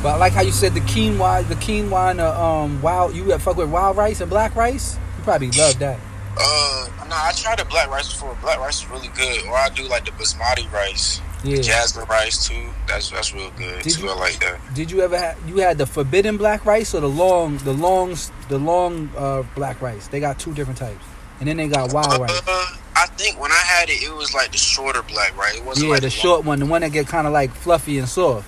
But 0.04 0.10
I 0.10 0.18
like 0.18 0.34
how 0.34 0.42
you 0.42 0.52
said 0.52 0.74
the 0.74 0.80
quinoa, 0.82 1.48
the 1.48 1.56
quinoa, 1.56 2.12
and 2.12 2.20
the 2.20 2.40
um 2.40 2.82
wild. 2.82 3.16
You 3.16 3.36
fuck 3.40 3.58
with 3.58 3.70
wild 3.70 3.98
rice 3.98 4.22
and 4.22 4.30
black 4.30 4.56
rice. 4.56 4.96
You 5.18 5.24
probably 5.24 5.52
love 5.52 5.78
that. 5.80 6.00
uh, 6.40 6.88
no, 7.10 7.16
I 7.16 7.32
tried 7.36 7.58
the 7.60 7.66
black 7.66 7.90
rice 7.90 8.12
before. 8.14 8.36
Black 8.42 8.60
rice 8.60 8.82
is 8.84 8.90
really 8.90 9.08
good. 9.10 9.46
Or 9.48 9.56
I 9.56 9.70
do 9.70 9.84
like 9.84 10.06
the 10.06 10.12
basmati 10.12 10.72
rice, 10.72 11.20
Yeah. 11.44 11.62
jasmine 11.62 12.06
rice 12.08 12.48
too. 12.48 12.68
That's 12.88 13.10
that's 13.10 13.34
real 13.34 13.50
good 13.58 13.82
Did 13.82 13.94
too. 13.94 14.02
you- 14.04 14.10
I 14.12 14.16
like 14.16 14.40
that. 14.42 14.60
Did 14.76 14.92
you 14.92 15.02
ever 15.02 15.18
have? 15.18 15.36
You 15.48 15.58
had 15.58 15.78
the 15.80 15.86
forbidden 15.88 16.38
black 16.38 16.66
rice 16.66 16.94
or 16.94 17.00
the 17.02 17.10
long, 17.10 17.58
the 17.60 17.74
long, 17.74 18.16
the 18.50 18.60
long 18.60 19.10
uh, 19.18 19.44
black 19.56 19.82
rice. 19.82 20.08
They 20.08 20.20
got 20.20 20.38
two 20.38 20.54
different 20.54 20.78
types, 20.78 21.04
and 21.40 21.48
then 21.50 21.58
they 21.58 21.68
got 21.68 21.92
wild 21.92 22.20
rice. 22.22 22.42
Uh, 22.48 22.66
I 22.96 23.08
think 23.18 23.40
when 23.40 23.52
I 23.52 23.56
had 23.56 23.90
it, 23.90 24.04
it 24.04 24.14
was 24.16 24.34
like 24.36 24.52
the 24.52 24.58
shorter 24.60 25.02
black 25.04 25.36
rice. 25.38 25.56
It 25.56 25.66
wasn't 25.66 25.88
Yeah, 25.88 25.94
like 25.94 26.02
the 26.02 26.08
long- 26.08 26.12
short 26.12 26.46
one, 26.46 26.60
the 26.60 26.66
one 26.68 26.82
that 26.82 26.92
get 26.92 27.08
kind 27.08 27.26
of 27.26 27.34
like 27.34 27.52
fluffy 27.52 27.98
and 27.98 28.08
soft. 28.08 28.48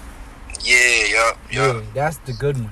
Yeah, 0.63 1.33
Yeah, 1.51 1.73
yup. 1.73 1.83
that's 1.93 2.17
the 2.17 2.33
good 2.33 2.57
one. 2.57 2.71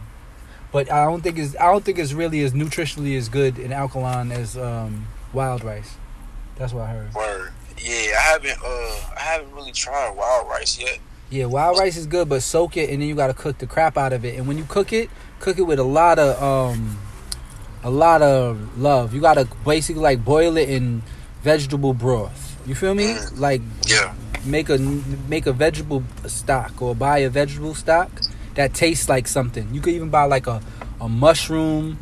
But 0.72 0.92
I 0.92 1.06
don't 1.06 1.22
think 1.22 1.38
it's 1.38 1.56
I 1.56 1.72
don't 1.72 1.84
think 1.84 1.98
it's 1.98 2.14
really 2.14 2.42
as 2.44 2.54
nutritionally 2.54 3.18
as 3.18 3.30
good 3.30 3.58
in 3.58 3.72
alkaline 3.72 4.32
as 4.32 4.58
um, 4.58 5.08
wild 5.34 5.64
rice. 5.64 5.96
That's 6.58 6.74
what 6.74 6.84
I 6.84 6.88
heard. 6.94 7.14
Word. 7.14 7.54
Yeah, 7.80 8.18
I 8.18 8.22
haven't. 8.22 8.58
Uh, 8.64 9.16
I 9.16 9.20
haven't 9.22 9.54
really 9.54 9.72
tried 9.72 10.16
wild 10.16 10.48
rice 10.50 10.80
yet. 10.80 11.00
Yeah, 11.30 11.46
wild 11.46 11.78
rice 11.78 11.98
is 11.98 12.06
good, 12.08 12.30
but 12.30 12.42
soak 12.42 12.78
it 12.78 12.90
and 12.90 13.02
then 13.02 13.10
you 13.10 13.16
gotta 13.16 13.34
cook 13.34 13.58
the 13.58 13.68
crap 13.68 13.98
out 13.98 14.14
of 14.14 14.24
it. 14.26 14.38
And 14.38 14.48
when 14.48 14.58
you 14.58 14.66
cook 14.66 14.94
it, 14.94 15.10
cook 15.40 15.58
it 15.58 15.64
with 15.64 15.80
a 15.80 15.84
lot 15.84 16.20
of 16.20 16.42
um, 16.42 16.98
a 17.84 17.90
lot 17.90 18.22
of 18.22 18.78
love. 18.78 19.14
You 19.14 19.22
gotta 19.22 19.48
basically 19.66 20.02
like 20.02 20.24
boil 20.24 20.58
it 20.58 20.70
in 20.70 21.04
vegetable 21.44 21.94
broth. 21.94 22.58
You 22.66 22.76
feel 22.76 22.94
me? 22.94 23.14
Mm. 23.14 23.40
Like 23.40 23.62
Yeah. 23.86 24.14
Make 24.48 24.70
a 24.70 24.78
make 24.78 25.46
a 25.46 25.54
vegetable 25.54 26.04
stock 26.26 26.82
or 26.82 26.96
buy 26.96 27.20
a 27.20 27.30
vegetable 27.30 27.76
stock 27.76 28.10
that 28.56 28.74
tastes 28.74 29.08
like 29.10 29.28
something. 29.28 29.68
You 29.74 29.82
could 29.82 29.94
even 29.94 30.10
buy 30.10 30.24
like 30.24 30.48
a 30.48 30.62
a 31.00 31.08
mushroom, 31.08 32.00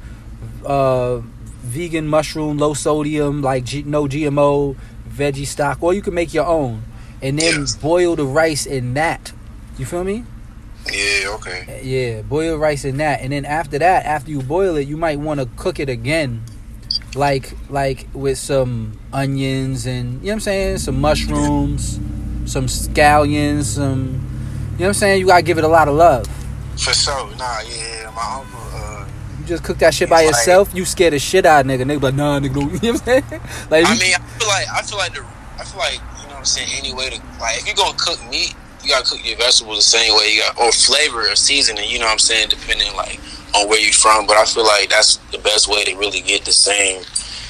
uh, 0.65 1.17
vegan 1.63 2.07
mushroom, 2.07 2.57
low 2.57 2.73
sodium, 2.73 3.41
like 3.41 3.65
G, 3.65 3.83
no 3.83 4.05
GMO 4.05 4.75
veggie 5.09 5.47
stock, 5.47 5.81
or 5.81 5.93
you 5.93 6.01
can 6.01 6.13
make 6.13 6.33
your 6.33 6.45
own 6.45 6.83
and 7.21 7.39
then 7.39 7.65
boil 7.81 8.15
the 8.15 8.25
rice 8.25 8.65
in 8.65 8.93
that. 8.93 9.31
You 9.77 9.85
feel 9.85 10.03
me? 10.03 10.23
Yeah. 10.91 11.29
Okay. 11.35 11.81
Yeah, 11.83 12.21
boil 12.21 12.57
rice 12.57 12.85
in 12.85 12.97
that, 12.97 13.21
and 13.21 13.31
then 13.33 13.45
after 13.45 13.79
that, 13.79 14.05
after 14.05 14.29
you 14.29 14.41
boil 14.41 14.75
it, 14.75 14.87
you 14.87 14.97
might 14.97 15.19
want 15.19 15.39
to 15.39 15.47
cook 15.57 15.79
it 15.79 15.89
again, 15.89 16.43
like 17.15 17.51
like 17.69 18.07
with 18.13 18.37
some 18.37 18.99
onions 19.11 19.85
and 19.87 20.19
you 20.21 20.27
know 20.27 20.27
what 20.27 20.33
I'm 20.33 20.39
saying, 20.41 20.77
some 20.77 21.01
mushrooms, 21.01 21.99
some 22.45 22.67
scallions, 22.67 23.63
some 23.63 24.21
you 24.73 24.79
know 24.79 24.85
what 24.85 24.87
I'm 24.87 24.93
saying. 24.93 25.19
You 25.21 25.27
gotta 25.27 25.41
give 25.43 25.57
it 25.57 25.63
a 25.63 25.67
lot 25.69 25.87
of 25.87 25.95
love. 25.95 26.25
For 26.77 26.93
sure. 26.93 27.29
Nah. 27.37 27.59
Yeah. 27.61 28.11
My 28.15 28.39
uncle. 28.41 28.59
Uh, 28.73 29.05
You 29.39 29.45
just 29.45 29.63
cook 29.63 29.77
that 29.79 29.93
shit 29.93 30.09
by 30.09 30.21
It's 30.23 30.31
like- 30.31 30.39
yourself, 30.47 30.69
you 30.73 30.83
scare 30.85 31.11
the 31.11 31.19
shit 31.19 31.45
out 31.45 31.61
of 31.65 31.71
nigga. 31.71 31.83
Nigga 31.83 32.01
like, 32.01 32.15
nah, 32.15 32.39
nigga. 32.39 32.55
You 32.83 32.91
know 32.93 32.99
what 32.99 33.07
I'm 33.07 33.23
saying? 33.29 33.41
Like, 33.69 33.85
I 33.85 33.93
mean, 33.95 34.13
I 34.15 34.19
feel 34.37 34.47
like 34.47 34.67
I 34.69 34.81
feel 34.81 34.97
like 34.97 35.13
the 35.13 35.25
I 35.59 35.63
feel 35.63 35.79
like 35.79 35.93
you 35.93 36.23
know 36.27 36.33
what 36.33 36.37
I'm 36.39 36.45
saying. 36.45 36.69
Any 36.77 36.93
way 36.93 37.09
to 37.11 37.21
like, 37.39 37.59
if 37.59 37.65
you're 37.67 37.75
gonna 37.75 37.97
cook 37.97 38.19
meat, 38.29 38.53
you 38.83 38.89
gotta 38.89 39.09
cook 39.09 39.25
your 39.25 39.37
vegetables 39.37 39.77
the 39.77 39.97
same 39.97 40.13
way 40.15 40.33
you 40.35 40.41
got, 40.41 40.59
or 40.59 40.71
flavor 40.71 41.21
or 41.29 41.35
seasoning. 41.35 41.89
You 41.89 41.99
know 41.99 42.05
what 42.05 42.11
I'm 42.13 42.19
saying, 42.19 42.49
depending 42.49 42.93
like 42.95 43.19
on 43.55 43.69
where 43.69 43.79
you're 43.79 43.93
from. 43.93 44.27
But 44.27 44.35
I 44.37 44.45
feel 44.45 44.65
like 44.65 44.89
that's 44.89 45.17
the 45.31 45.37
best 45.39 45.67
way 45.69 45.83
to 45.85 45.95
really 45.95 46.19
get 46.21 46.43
the 46.43 46.51
same, 46.53 47.01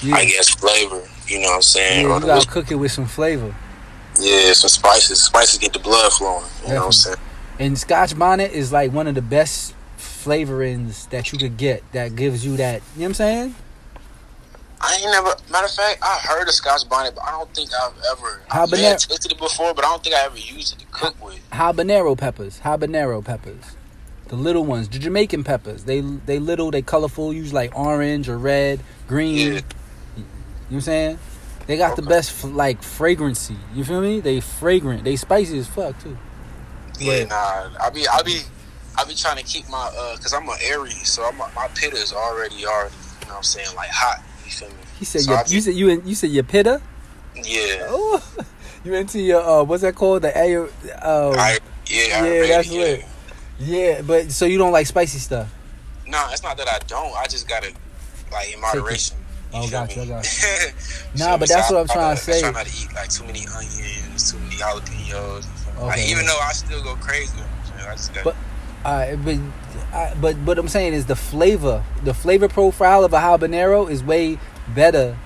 yeah, 0.03 0.15
I 0.15 0.25
guess, 0.25 0.49
flavor. 0.49 1.01
You 1.27 1.39
know 1.41 1.47
what 1.49 1.55
I'm 1.55 1.61
saying? 1.63 2.07
yeah, 2.07 2.19
you 2.19 2.25
gotta 2.25 2.47
cook 2.47 2.69
it 2.71 2.75
with 2.75 2.91
some 2.91 3.07
flavor. 3.07 3.53
Yeah, 4.19 4.53
some 4.53 4.69
spices. 4.69 5.21
Spices 5.23 5.59
get 5.59 5.73
the 5.73 5.79
blood 5.79 6.11
flowing. 6.13 6.45
You 6.63 6.69
know 6.73 6.79
what 6.79 6.85
I'm 6.87 6.91
saying? 6.91 7.17
And 7.59 7.77
Scotch 7.77 8.17
bonnet 8.17 8.51
is 8.51 8.71
like 8.71 8.91
one 8.91 9.07
of 9.07 9.15
the 9.15 9.21
best 9.21 9.73
flavorings 9.97 11.09
that 11.09 11.31
you 11.31 11.37
could 11.39 11.57
get 11.57 11.83
that 11.93 12.15
gives 12.15 12.45
you 12.45 12.57
that. 12.57 12.81
You 12.95 13.01
know 13.01 13.03
what 13.03 13.07
I'm 13.07 13.13
saying? 13.13 13.55
I 14.81 14.95
ain't 15.01 15.05
never. 15.05 15.33
Matter 15.51 15.65
of 15.65 15.71
fact, 15.71 15.99
I 16.03 16.19
heard 16.27 16.47
of 16.47 16.53
Scotch 16.53 16.87
bonnet, 16.89 17.15
but 17.15 17.23
I 17.23 17.31
don't 17.31 17.51
think 17.55 17.69
I've 17.73 17.93
ever. 18.11 18.41
I 18.51 18.65
may 18.65 18.77
Habanero- 18.77 18.81
have 18.89 18.97
tasted 18.97 19.31
it 19.31 19.37
before, 19.37 19.73
but 19.73 19.85
I 19.85 19.89
don't 19.89 20.03
think 20.03 20.15
I 20.15 20.25
ever 20.25 20.37
used 20.37 20.73
it 20.75 20.79
to 20.79 20.85
cook 20.87 21.23
with. 21.23 21.39
habanero 21.51 22.17
peppers, 22.17 22.59
habanero 22.59 23.23
peppers, 23.23 23.77
the 24.27 24.35
little 24.35 24.65
ones, 24.65 24.89
the 24.89 24.99
Jamaican 24.99 25.43
peppers. 25.43 25.85
They 25.85 26.01
they 26.01 26.39
little, 26.39 26.71
they 26.71 26.81
colorful, 26.81 27.33
usually 27.33 27.53
like 27.55 27.77
orange 27.77 28.27
or 28.27 28.37
red, 28.37 28.81
green. 29.07 29.37
Yeah. 29.37 29.43
You 29.45 29.51
know 29.53 30.23
what 30.67 30.75
I'm 30.75 30.81
saying? 30.81 31.19
They 31.67 31.77
got 31.77 31.95
the 31.95 32.01
best 32.03 32.43
f- 32.45 32.51
like 32.51 32.81
fragrancy. 32.83 33.57
You 33.73 33.83
feel 33.83 34.01
me? 34.01 34.19
They 34.19 34.39
fragrant. 34.39 35.03
They 35.03 35.15
spicy 35.15 35.57
as 35.57 35.67
fuck 35.67 35.97
too. 36.01 36.17
Yeah, 36.99 37.19
Right. 37.19 37.29
nah. 37.29 37.69
I 37.81 37.89
be, 37.89 38.07
I 38.07 38.21
be, 38.21 38.41
I 38.97 39.03
be 39.03 39.15
trying 39.15 39.37
to 39.37 39.43
keep 39.43 39.67
my, 39.69 39.91
uh, 39.97 40.15
cause 40.17 40.33
I'm 40.33 40.47
an 40.47 40.55
Aries, 40.63 41.09
so 41.09 41.23
I'm, 41.23 41.37
my 41.37 41.67
pitta 41.75 41.97
is 41.97 42.13
already, 42.13 42.65
already, 42.65 42.93
you 43.21 43.25
know 43.27 43.31
what 43.33 43.37
I'm 43.37 43.43
saying, 43.43 43.75
like 43.75 43.89
hot. 43.89 44.23
You 44.45 44.51
feel 44.51 44.69
me? 44.69 44.75
He 44.99 45.05
said 45.05 45.21
So 45.21 45.31
your, 45.31 45.39
I 45.39 45.43
you 45.47 45.61
said 45.61 45.73
you 45.73 45.89
in- 45.89 46.07
you 46.07 46.15
said 46.15 46.29
your 46.29 46.43
pitta. 46.43 46.81
Yeah. 47.35 47.87
Oh, 47.89 48.23
you 48.85 48.93
into 48.93 49.19
your 49.19 49.41
uh 49.41 49.63
what's 49.63 49.81
that 49.81 49.95
called? 49.95 50.21
The 50.21 50.37
a 50.37 50.63
uh 51.03 51.31
I, 51.35 51.57
yeah, 51.89 51.99
I 51.99 52.05
yeah, 52.07 52.17
already, 52.19 52.47
that's 52.47 52.67
yeah. 52.69 52.79
lit. 52.81 53.05
yeah, 53.59 54.01
but 54.03 54.31
so 54.31 54.45
you 54.45 54.57
don't 54.57 54.71
like 54.71 54.85
spicy 54.87 55.17
stuff. 55.19 55.53
No, 56.07 56.25
it's 56.31 56.43
not 56.43 56.55
that 56.57 56.69
I 56.69 56.79
don't. 56.87 57.13
I 57.17 57.25
just 57.25 57.47
gotta, 57.49 57.73
like, 58.31 58.53
in 58.53 58.61
moderation. 58.61 59.17
Oh, 59.53 59.69
gotcha, 59.69 59.99
me? 60.01 60.07
gotcha. 60.07 60.29
Nah, 61.17 61.37
but 61.37 61.47
that's 61.47 61.71
what 61.71 61.79
I'm 61.81 61.87
trying 61.87 62.15
to 62.15 62.21
say. 62.21 62.37
I 62.39 62.41
try 62.41 62.51
not 62.51 62.65
to 62.65 62.83
eat 62.83 62.93
like 62.93 63.09
too 63.09 63.23
many 63.25 63.45
onions, 63.55 64.31
too 64.31 64.37
many 64.39 64.55
jalapenos. 64.55 65.45
Okay. 65.77 65.85
Like, 65.85 66.07
even 66.09 66.25
though 66.25 66.39
I 66.41 66.51
still 66.51 66.83
go 66.83 66.95
crazy, 66.95 67.37
I 67.87 67.91
just 67.95 68.13
gotta, 68.13 68.23
But- 68.25 68.35
Uh, 68.85 69.15
but, 69.15 69.37
I, 69.93 70.13
but 70.21 70.35
what 70.39 70.59
I'm 70.59 70.67
saying 70.67 70.93
is 70.93 71.05
the 71.07 71.15
flavor, 71.15 71.83
the 72.03 72.13
flavor 72.13 72.47
profile 72.47 73.03
of 73.03 73.13
a 73.13 73.17
habanero 73.19 73.89
is 73.89 74.03
way 74.03 74.37
better 74.75 75.17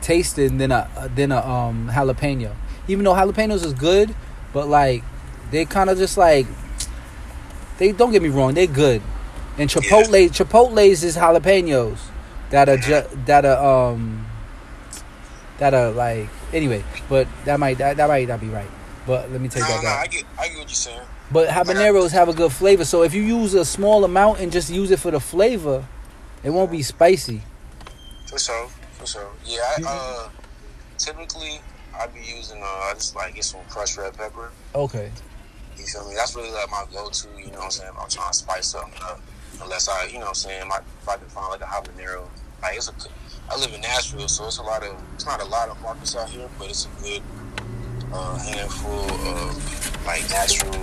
tasting 0.00 0.58
than 0.58 0.72
a 0.72 0.88
than 1.14 1.30
a 1.32 1.38
um 1.46 1.88
jalapeno. 1.92 2.52
Even 2.88 3.04
though 3.04 3.14
jalapenos 3.14 3.64
is 3.64 3.72
good, 3.74 4.14
but 4.52 4.68
like 4.68 5.04
they 5.52 5.64
kind 5.66 5.88
of 5.90 5.98
just 5.98 6.16
like 6.18 6.46
they 7.78 7.92
don't 7.92 8.10
get 8.10 8.22
me 8.22 8.28
wrong, 8.28 8.54
they're 8.54 8.66
good. 8.66 9.02
And 9.58 9.70
chipotle, 9.70 10.28
chipotle's 10.30 11.04
is 11.04 11.16
jalapenos 11.16 11.98
that 12.50 12.68
are 12.68 12.76
ju- 12.76 13.08
that 13.26 13.44
are 13.44 13.90
um 13.90 14.26
that 15.58 15.74
are 15.74 15.90
like 15.90 16.28
anyway. 16.52 16.84
But 17.08 17.26
that 17.44 17.58
might 17.58 17.78
that, 17.78 17.96
that 17.96 18.08
might 18.08 18.28
not 18.28 18.40
be 18.40 18.48
right. 18.48 18.70
But 19.06 19.30
let 19.30 19.40
me 19.40 19.48
take 19.48 19.62
no, 19.62 19.68
that 19.68 19.76
no, 19.76 19.82
back. 19.82 20.04
I 20.04 20.06
get, 20.08 20.24
I 20.38 20.48
get 20.48 20.58
what 20.58 20.68
you're 20.68 20.74
saying. 20.74 21.00
But 21.30 21.48
habaneros 21.48 22.12
have 22.12 22.28
a 22.28 22.32
good 22.32 22.52
flavor. 22.52 22.84
So 22.84 23.02
if 23.02 23.14
you 23.14 23.22
use 23.22 23.54
a 23.54 23.64
small 23.64 24.04
amount 24.04 24.40
and 24.40 24.50
just 24.52 24.70
use 24.70 24.90
it 24.90 24.98
for 24.98 25.10
the 25.10 25.20
flavor, 25.20 25.86
it 26.42 26.50
won't 26.50 26.70
be 26.70 26.82
spicy. 26.82 27.42
For 28.28 28.38
sure, 28.38 28.68
for 28.92 29.06
sure. 29.06 29.30
Yeah, 29.44 29.58
I, 29.60 29.82
uh, 29.86 30.28
typically 30.98 31.60
I'd 31.98 32.12
be 32.12 32.20
using, 32.20 32.60
uh, 32.62 32.66
I 32.66 32.92
just 32.94 33.14
like 33.14 33.34
get 33.34 33.44
some 33.44 33.60
crushed 33.68 33.96
red 33.96 34.16
pepper. 34.16 34.50
Okay. 34.74 35.10
You 35.76 35.84
feel 35.84 36.08
me? 36.08 36.14
That's 36.16 36.34
really 36.34 36.50
like 36.50 36.70
my 36.70 36.84
go-to. 36.92 37.28
You 37.38 37.46
know 37.46 37.58
what 37.58 37.64
I'm 37.64 37.70
saying? 37.70 37.92
I'm 38.00 38.08
trying 38.08 38.30
to 38.30 38.36
spice 38.36 38.66
something 38.68 39.02
up. 39.02 39.20
Unless 39.62 39.88
I, 39.88 40.04
you 40.06 40.14
know 40.14 40.20
what 40.20 40.28
I'm 40.28 40.34
saying, 40.34 40.68
my, 40.68 40.78
if 41.02 41.08
I 41.08 41.16
can 41.16 41.26
find 41.28 41.48
like 41.50 41.60
a 41.60 41.64
habanero. 41.64 42.26
Like 42.62 42.76
it's 42.76 42.88
a, 42.88 42.92
I 43.50 43.58
live 43.58 43.72
in 43.74 43.80
Nashville, 43.80 44.28
so 44.28 44.46
it's 44.46 44.58
a 44.58 44.62
lot 44.62 44.82
of, 44.82 44.94
it's 45.14 45.26
not 45.26 45.40
a 45.42 45.44
lot 45.44 45.68
of 45.68 45.80
markets 45.82 46.16
out 46.16 46.28
here, 46.28 46.48
but 46.58 46.68
it's 46.70 46.86
a 46.86 47.02
good 47.02 47.22
uh, 48.12 48.38
handful 48.38 49.00
of 49.28 50.06
like 50.06 50.28
natural, 50.30 50.74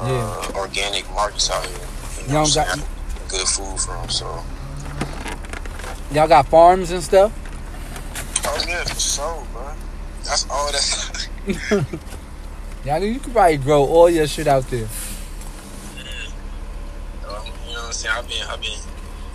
uh, 0.00 0.52
organic 0.54 1.08
markets 1.12 1.50
out 1.50 1.64
here. 1.66 1.78
You 2.22 2.28
know 2.28 2.34
Y'all 2.34 2.42
what 2.42 2.56
I'm 2.58 2.66
got- 2.66 2.74
saying? 2.78 2.88
Good 3.28 3.46
food 3.48 3.78
from. 3.78 4.08
So, 4.08 4.42
Y'all 6.12 6.26
got 6.28 6.46
farms 6.48 6.90
and 6.90 7.02
stuff? 7.02 7.30
oh 8.46 8.64
yeah, 8.66 8.82
for 8.84 8.98
sure, 8.98 9.46
bro. 9.52 9.70
That's 10.24 10.46
all 10.50 10.72
that's. 10.72 11.28
Y'all 12.86 13.02
you 13.02 13.20
could 13.20 13.32
probably 13.34 13.58
grow 13.58 13.84
all 13.84 14.08
your 14.08 14.26
shit 14.26 14.46
out 14.46 14.62
there. 14.70 14.86
Um, 17.26 17.44
you 17.66 17.74
know 17.74 17.80
what 17.80 17.86
I'm 17.86 17.87
saying? 17.98 18.14
I've 18.16 18.28
been, 18.28 18.42
I've 18.48 18.60
been, 18.60 18.78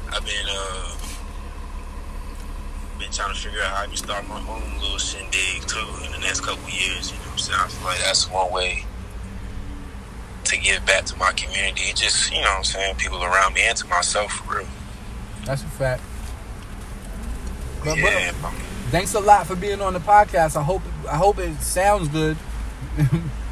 I've 0.09 0.25
been, 0.25 0.45
uh, 0.49 0.95
been 2.97 3.11
trying 3.11 3.33
to 3.33 3.39
figure 3.39 3.61
out 3.61 3.71
how 3.75 3.83
I 3.83 3.87
can 3.87 3.95
start 3.97 4.27
my 4.27 4.39
own 4.39 4.79
little 4.79 4.97
shindig 4.97 5.67
too 5.67 5.85
in 6.05 6.11
the 6.11 6.19
next 6.19 6.41
couple 6.41 6.69
years. 6.69 7.11
You 7.11 7.17
know 7.17 7.23
what 7.23 7.31
I'm 7.33 7.37
saying? 7.37 7.59
I 7.61 7.67
feel 7.67 7.87
like 7.87 7.99
that's 7.99 8.29
one 8.29 8.51
way 8.51 8.85
to 10.45 10.57
give 10.57 10.85
back 10.85 11.05
to 11.05 11.17
my 11.17 11.31
community. 11.33 11.83
It 11.83 11.95
just, 11.97 12.31
you 12.31 12.41
know 12.41 12.47
what 12.47 12.57
I'm 12.59 12.63
saying, 12.63 12.95
people 12.95 13.23
around 13.23 13.53
me 13.53 13.61
and 13.63 13.77
to 13.77 13.87
myself 13.87 14.31
for 14.31 14.59
real. 14.59 14.67
That's 15.45 15.63
a 15.63 15.67
fact. 15.67 16.01
But, 17.83 17.97
yeah, 17.97 18.31
thanks 18.91 19.13
a 19.13 19.19
lot 19.19 19.45
for 19.45 19.57
being 19.57 19.81
on 19.81 19.91
the 19.91 19.99
podcast. 19.99 20.55
I 20.55 20.63
hope 20.63 20.81
I 21.09 21.17
hope 21.17 21.37
it 21.37 21.59
sounds 21.59 22.07
good. 22.07 22.37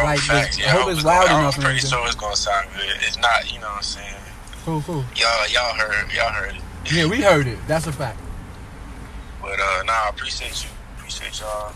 oh 0.00 0.04
like, 0.04 0.20
facts. 0.20 0.58
Yeah, 0.58 0.66
I 0.66 0.70
hope 0.70 0.90
it's 0.90 1.04
loud 1.04 1.26
enough. 1.26 1.56
I'm 1.56 1.62
pretty 1.62 1.80
sure 1.80 2.04
it's 2.06 2.14
gonna 2.14 2.36
sound 2.36 2.68
good. 2.74 2.96
It's 3.02 3.18
not, 3.18 3.52
you 3.52 3.60
know 3.60 3.66
what 3.66 3.76
I'm 3.76 3.82
saying. 3.82 4.14
Cool, 4.64 4.82
cool. 4.82 5.04
Y'all, 5.16 5.48
y'all 5.48 5.74
heard, 5.74 6.12
y'all 6.12 6.30
heard 6.30 6.54
it. 6.54 6.92
Yeah, 6.92 7.06
we 7.06 7.20
heard 7.20 7.46
it. 7.46 7.58
That's 7.66 7.86
a 7.86 7.92
fact. 7.92 8.18
But 9.40 9.58
uh, 9.60 9.82
nah, 9.84 9.92
I 9.92 10.08
appreciate 10.10 10.62
you. 10.64 10.70
Appreciate 10.96 11.40
y'all. 11.40 11.72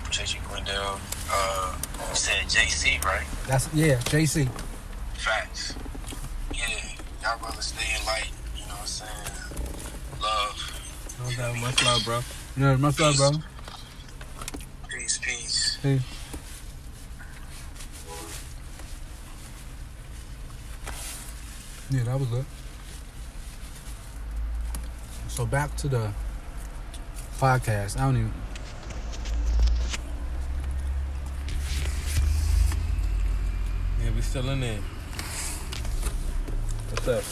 Appreciate 0.00 0.34
you, 0.34 0.40
Quindell. 0.40 0.98
Uh, 1.30 1.76
you 2.08 2.14
said 2.14 2.44
JC, 2.46 3.02
right? 3.04 3.26
That's 3.46 3.72
yeah, 3.74 3.96
JC. 3.98 4.48
Facts. 5.14 5.74
Yeah, 6.54 6.62
y'all 7.22 7.38
brothers 7.38 7.66
stay 7.66 7.98
in 7.98 8.06
light. 8.06 8.30
You 8.56 8.62
know 8.62 8.74
what 8.74 8.80
I'm 8.80 8.86
saying? 8.86 10.22
Love. 10.22 10.76
No 11.24 11.30
doubt, 11.36 11.60
much 11.60 11.84
love, 11.84 12.04
bro. 12.04 12.20
Yeah, 12.56 12.76
much 12.76 13.00
love, 13.00 13.16
bro. 13.16 13.30
Peace, 14.88 15.18
peace. 15.18 15.78
Yeah, 21.88 22.02
that 22.02 22.18
was 22.18 22.28
good. 22.28 22.44
So 25.28 25.46
back 25.46 25.76
to 25.76 25.88
the 25.88 26.10
podcast. 27.38 27.96
I 27.96 28.06
don't 28.06 28.16
even. 28.16 28.32
Yeah, 34.02 34.10
we 34.16 34.20
still 34.20 34.48
in 34.50 34.60
there. 34.60 34.78
What's 36.90 37.08
up? 37.08 37.24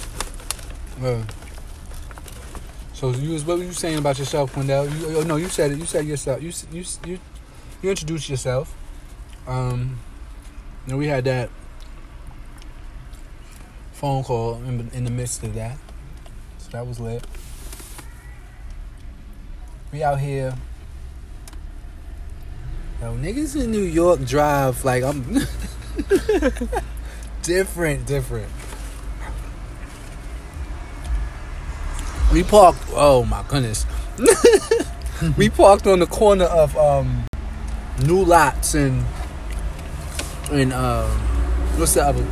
Uh, 1.03 1.25
so 2.93 3.11
you 3.11 3.33
was 3.33 3.45
what 3.45 3.59
were 3.59 3.65
you 3.65 3.73
saying 3.73 3.99
about 3.99 4.21
yourself, 4.21 4.57
Wendell? 4.57 4.89
You, 4.89 5.19
oh, 5.19 5.23
no, 5.23 5.37
you 5.37 5.49
said 5.49 5.73
it. 5.73 5.79
You 5.79 5.87
said 5.87 6.07
yourself. 6.07 6.41
You 6.41 6.53
you 6.71 6.85
you 7.05 7.19
you 7.83 7.91
introduced 7.91 8.29
yourself. 8.29 8.73
Um, 9.49 9.99
and 10.87 10.97
we 10.97 11.09
had 11.09 11.25
that 11.25 11.51
phone 13.95 14.23
call 14.25 14.57
in, 14.65 14.91
in 14.93 15.05
the 15.05 15.11
midst 15.11 15.43
of 15.45 15.55
that, 15.55 15.79
so 16.59 16.71
that 16.73 16.87
was 16.87 17.01
lit. 17.01 17.25
We 19.93 20.03
out 20.03 20.19
here. 20.21 20.55
Yo, 23.01 23.17
niggas 23.17 23.61
in 23.63 23.71
New 23.71 23.83
York 23.83 24.25
drive 24.25 24.85
like 24.85 25.05
I'm 25.05 25.23
different, 27.43 28.07
different. 28.07 28.51
We 32.33 32.43
parked. 32.43 32.81
Oh 32.91 33.25
my 33.25 33.45
goodness. 33.47 33.87
we 35.39 35.49
parked 35.49 35.87
on 35.87 36.01
the 36.01 36.07
corner 36.07 36.47
of 36.47 36.77
um, 36.77 37.25
New 38.05 38.25
Lots 38.25 38.75
and 38.75 39.05
in 40.51 40.73
uh, 40.73 41.09
what's 41.77 41.95
the 41.95 42.03
other 42.03 42.27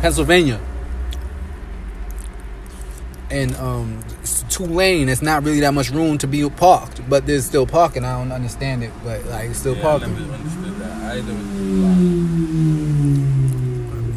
Pennsylvania. 0.00 0.60
And 3.30 3.56
um, 3.56 4.04
it's 4.20 4.42
two 4.44 4.66
lane. 4.66 5.08
It's 5.08 5.22
not 5.22 5.42
really 5.44 5.60
that 5.60 5.72
much 5.72 5.90
room 5.90 6.18
to 6.18 6.26
be 6.26 6.48
parked, 6.50 7.08
but 7.08 7.26
there's 7.26 7.44
still 7.44 7.66
parking. 7.66 8.04
I 8.04 8.18
don't 8.18 8.32
understand 8.32 8.84
it, 8.84 8.92
but 9.02 9.24
like 9.26 9.50
it's 9.50 9.58
still 9.58 9.76
yeah, 9.76 9.82
parking. 9.82 10.14
I 10.14 10.18
never 10.18 10.32
understood 10.34 10.76
that. 10.76 10.92
I 10.92 11.20
never. 11.20 11.44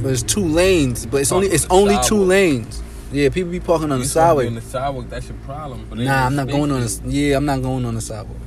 But 0.03 0.11
it's 0.11 0.23
two 0.23 0.45
lanes, 0.45 1.05
but 1.05 1.21
it's 1.21 1.31
only 1.31 1.47
it's 1.47 1.65
only 1.69 1.97
two 2.03 2.17
lanes. 2.19 2.83
Yeah, 3.11 3.29
people 3.29 3.51
be 3.51 3.59
parking 3.61 3.91
on 3.91 3.99
You 3.99 4.03
the 4.03 4.09
sidewalk. 4.09 4.47
On 4.47 4.55
the 4.55 4.61
sidewalk, 4.61 5.09
that's 5.09 5.29
your 5.29 5.37
problem. 5.39 5.85
But 5.89 5.99
Nah, 5.99 6.25
I'm 6.25 6.35
don't 6.35 6.47
going 6.47 6.71
on 6.71 6.81
the. 6.81 7.01
Yeah, 7.05 7.37
I'm 7.37 7.45
not 7.45 7.61
going 7.61 7.85
on 7.85 7.95
the 7.95 8.01
sidewalk. 8.01 8.37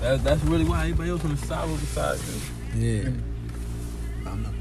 That, 0.00 0.22
that's 0.22 0.42
really 0.44 0.64
why 0.64 0.82
everybody 0.82 1.10
else 1.10 1.24
on 1.24 1.34
the 1.34 1.36
sidewalk 1.36 1.80
besides 1.80 2.22
you. 2.76 3.02
Yeah. 3.04 3.08
I'm 4.30 4.42
not. 4.42 4.52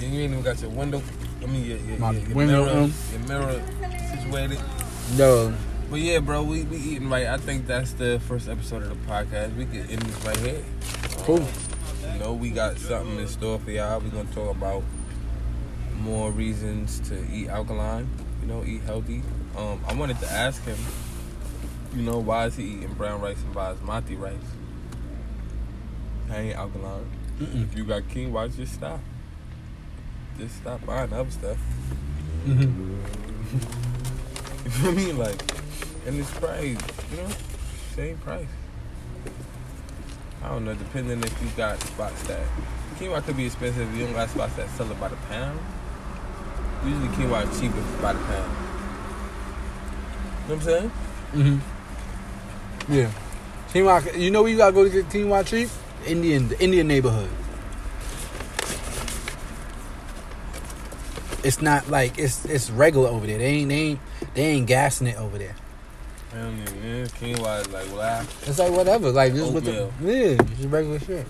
You 0.00 0.06
ain't 0.06 0.32
even 0.32 0.42
got 0.42 0.60
your 0.62 0.70
window. 0.70 1.02
I 1.46 1.48
mean, 1.48 1.64
your, 1.64 1.78
your, 1.78 1.98
My 1.98 2.10
your, 2.10 2.22
your 2.22 2.36
window, 2.36 2.64
mirror, 2.64 2.78
um, 2.78 2.94
your 3.12 3.20
mirror 3.28 3.62
situated. 4.16 4.60
No. 5.16 5.54
But 5.88 6.00
yeah, 6.00 6.18
bro, 6.18 6.42
we, 6.42 6.64
we 6.64 6.78
eating 6.78 7.08
right. 7.08 7.28
I 7.28 7.36
think 7.36 7.68
that's 7.68 7.92
the 7.92 8.20
first 8.26 8.48
episode 8.48 8.82
of 8.82 8.88
the 8.88 9.10
podcast. 9.10 9.56
We 9.56 9.66
could 9.66 9.88
end 9.88 10.02
this 10.02 10.24
right 10.24 10.36
here. 10.38 10.64
Cool. 11.18 11.46
You 12.12 12.18
know, 12.18 12.32
we 12.32 12.50
got 12.50 12.78
something 12.78 13.18
in 13.18 13.28
store 13.28 13.60
for 13.60 13.70
y'all. 13.70 14.00
We're 14.00 14.10
gonna 14.10 14.32
talk 14.32 14.56
about 14.56 14.82
more 16.00 16.32
reasons 16.32 16.98
to 17.08 17.24
eat 17.32 17.48
alkaline. 17.48 18.08
You 18.42 18.48
know, 18.48 18.64
eat 18.64 18.82
healthy. 18.82 19.22
Um, 19.56 19.80
I 19.86 19.94
wanted 19.94 20.18
to 20.20 20.30
ask 20.30 20.64
him. 20.64 20.78
You 21.94 22.02
know, 22.02 22.18
why 22.18 22.46
is 22.46 22.56
he 22.56 22.64
eating 22.64 22.92
brown 22.94 23.20
rice 23.20 23.40
and 23.42 23.54
basmati 23.54 24.18
rice? 24.18 24.34
I 26.28 26.38
ain't 26.38 26.56
alkaline. 26.56 27.06
Mm-mm. 27.38 27.62
If 27.62 27.76
you 27.76 27.84
got 27.84 28.02
quinoa, 28.02 28.54
just 28.54 28.74
stop. 28.74 29.00
Just 30.38 30.56
stop 30.56 30.84
buying 30.84 31.12
other 31.12 31.30
stuff. 31.30 31.58
Mm-hmm. 32.46 32.94
You 34.66 34.72
feel 34.72 34.92
me? 34.92 35.12
Like, 35.12 35.40
and 36.06 36.18
it's 36.18 36.30
price, 36.32 36.76
you 37.12 37.16
know, 37.18 37.28
same 37.94 38.18
price. 38.18 38.48
I 40.42 40.48
don't 40.48 40.64
know, 40.64 40.74
depending 40.74 41.22
if 41.22 41.40
you 41.40 41.48
got 41.56 41.80
spots 41.80 42.20
that 42.24 42.40
quinoa 42.96 43.22
could 43.24 43.36
be 43.36 43.46
expensive. 43.46 43.88
if 43.88 43.96
You 43.96 44.06
don't 44.06 44.14
got 44.14 44.28
spots 44.28 44.54
that 44.56 44.68
sell 44.70 44.90
it 44.90 44.98
by 44.98 45.08
the 45.08 45.16
pound. 45.28 45.60
Usually 46.84 47.08
quinoa 47.08 47.48
is 47.48 47.60
cheaper 47.60 47.80
by 48.02 48.12
the 48.12 48.18
pound. 48.18 48.52
You 50.42 50.48
know 50.48 50.54
what 50.54 50.54
I'm 50.54 50.60
saying? 50.62 50.90
Mm-hmm. 51.32 52.92
Yeah. 52.92 53.10
Quinoa. 53.72 54.18
You 54.18 54.30
know 54.32 54.42
where 54.42 54.50
you 54.50 54.56
gotta 54.56 54.72
go 54.72 54.82
to 54.82 54.90
get 54.90 55.08
quinoa 55.08 55.46
cheap? 55.46 55.68
Indian, 56.06 56.48
the 56.48 56.60
Indian 56.60 56.88
neighborhood. 56.88 57.30
It's 61.46 61.62
not 61.62 61.88
like 61.88 62.18
it's 62.18 62.44
it's 62.44 62.70
regular 62.70 63.08
over 63.08 63.24
there. 63.24 63.38
They 63.38 63.44
ain't 63.46 63.68
they 63.68 63.76
ain't 63.76 64.00
they 64.34 64.44
ain't 64.46 64.66
gassing 64.66 65.06
it 65.06 65.16
over 65.16 65.38
there. 65.38 65.54
Even, 66.32 66.58
yeah, 66.58 67.04
quinoa 67.06 67.60
is 67.60 67.68
like. 67.92 68.26
It's 68.48 68.58
like 68.58 68.72
whatever. 68.72 69.12
Like 69.12 69.32
just 69.32 69.52
with 69.52 69.64
the, 69.64 69.88
yeah, 70.02 70.34
just 70.56 70.68
regular 70.68 70.98
shit. 70.98 71.24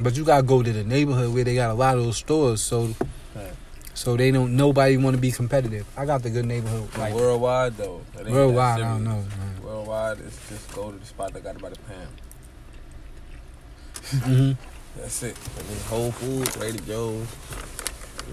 But 0.00 0.16
you 0.16 0.24
gotta 0.24 0.42
go 0.42 0.64
to 0.64 0.72
the 0.72 0.82
neighborhood 0.82 1.32
where 1.32 1.44
they 1.44 1.54
got 1.54 1.70
a 1.70 1.74
lot 1.74 1.96
of 1.96 2.04
those 2.04 2.16
stores, 2.16 2.60
so 2.60 2.92
Right. 3.36 3.52
so 3.94 4.16
they 4.16 4.32
don't 4.32 4.56
nobody 4.56 4.96
want 4.96 5.14
to 5.14 5.20
be 5.20 5.30
competitive. 5.30 5.86
I 5.96 6.06
got 6.06 6.24
the 6.24 6.30
good 6.30 6.46
neighborhood, 6.46 6.88
like 6.98 7.14
worldwide 7.14 7.76
though. 7.76 8.00
it 8.14 8.18
ain't 8.18 8.26
that 8.26 8.32
worldwide. 8.32 8.80
I 8.80 8.94
don't 8.94 9.04
know. 9.04 9.10
Man. 9.10 9.62
Worldwide, 9.62 10.18
it's 10.26 10.48
just 10.48 10.74
go 10.74 10.90
to 10.90 10.98
the 10.98 11.06
spot 11.06 11.32
that 11.34 11.44
got 11.44 11.54
it 11.54 11.62
by 11.62 11.68
the 11.68 11.78
pound. 11.78 12.20
hmm 14.24 14.71
That's 14.96 15.22
it. 15.22 15.36
I 15.58 15.62
mean, 15.68 15.80
Whole 15.88 16.12
Foods, 16.12 16.54
Trader 16.54 16.78
Joe's, 16.84 17.26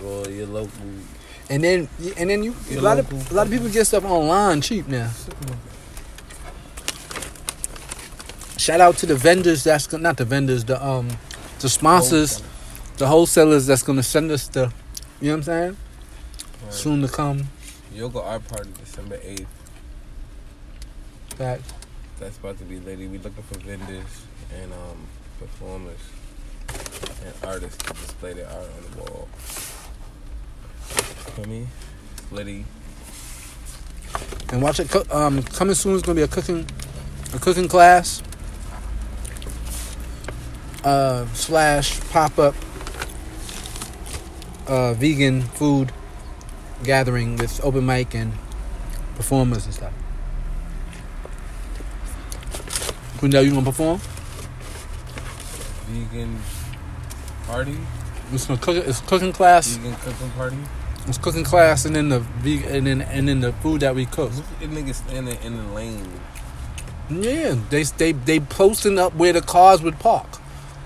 or 0.03 0.29
your 0.29 0.47
local. 0.47 0.71
And 1.49 1.63
then 1.63 1.87
and 2.17 2.29
then 2.29 2.43
you 2.43 2.55
a 2.69 2.73
Your 2.73 2.81
lot 2.81 2.99
of 2.99 3.31
a 3.31 3.33
lot 3.33 3.47
of 3.47 3.53
people 3.53 3.69
get 3.69 3.87
stuff 3.87 4.05
online 4.05 4.61
cheap 4.61 4.87
now. 4.87 5.09
Shout 8.57 8.81
out 8.81 8.97
to 8.97 9.05
the 9.05 9.15
vendors. 9.15 9.63
That's 9.63 9.91
not 9.93 10.17
the 10.17 10.25
vendors. 10.25 10.65
The 10.65 10.85
um 10.85 11.07
the 11.59 11.69
sponsors, 11.69 12.43
the 12.97 13.07
wholesalers. 13.07 13.65
That's 13.67 13.83
gonna 13.83 14.03
send 14.03 14.31
us 14.31 14.47
the. 14.47 14.71
You 15.21 15.29
know 15.29 15.33
what 15.33 15.37
I'm 15.37 15.43
saying? 15.43 15.77
Right. 16.63 16.73
Soon 16.73 17.01
to 17.01 17.07
come. 17.07 17.47
Yoga 17.93 18.21
Art 18.21 18.47
Party, 18.47 18.69
December 18.79 19.17
8th. 19.17 19.45
Back. 21.37 21.59
That's 22.19 22.37
about 22.37 22.57
to 22.59 22.63
be 22.63 22.79
lady. 22.79 23.07
We 23.07 23.17
looking 23.17 23.43
for 23.43 23.57
vendors 23.59 24.21
and 24.53 24.71
um, 24.71 25.07
performers 25.39 25.99
and 27.25 27.33
artists 27.43 27.77
to 27.83 27.93
display 27.93 28.33
their 28.33 28.47
art 28.47 28.65
on 28.65 28.91
the 28.91 28.97
wall. 28.97 29.27
Feel 31.35 31.45
me? 31.45 31.67
Liddy. 32.31 32.65
And 34.51 34.61
watch 34.61 34.79
it. 34.79 34.89
Cook, 34.89 35.13
um, 35.13 35.43
coming 35.43 35.75
soon 35.75 35.95
is 35.95 36.01
gonna 36.01 36.15
be 36.15 36.23
a 36.23 36.27
cooking, 36.27 36.65
a 37.33 37.39
cooking 37.39 37.67
class. 37.67 38.21
Uh, 40.83 41.25
slash 41.33 41.99
pop 42.09 42.37
up. 42.39 42.55
Uh, 44.67 44.93
vegan 44.93 45.41
food 45.41 45.91
gathering 46.83 47.35
with 47.37 47.63
open 47.63 47.85
mic 47.85 48.13
and 48.13 48.33
performers 49.15 49.65
and 49.65 49.73
stuff. 49.73 49.93
Quindell, 53.17 53.43
you 53.43 53.51
gonna 53.51 53.65
perform? 53.65 53.99
Vegan 55.87 56.39
party? 57.49 57.77
It's 58.31 58.49
a 58.49 58.57
cook. 58.57 58.77
It's 58.77 59.01
cooking 59.01 59.33
class. 59.33 59.67
Vegan 59.67 59.95
cooking 59.95 60.31
party? 60.31 60.57
It's 61.07 61.17
cooking 61.17 61.43
class, 61.43 61.85
and 61.85 61.95
then 61.95 62.09
the 62.09 62.19
vegan, 62.19 62.75
and 62.75 62.87
then 62.87 63.01
and 63.01 63.27
then 63.27 63.39
the 63.41 63.53
food 63.53 63.81
that 63.81 63.95
we 63.95 64.05
cook. 64.05 64.31
At 64.61 64.69
niggas 64.69 64.95
standing 64.95 65.37
in 65.43 65.57
the 65.57 65.63
lane. 65.73 66.07
Yeah, 67.09 67.55
they 67.69 67.83
they 67.83 68.11
they 68.11 68.39
posting 68.39 68.99
up 68.99 69.15
where 69.15 69.33
the 69.33 69.41
cars 69.41 69.81
would 69.81 69.99
park. 69.99 70.27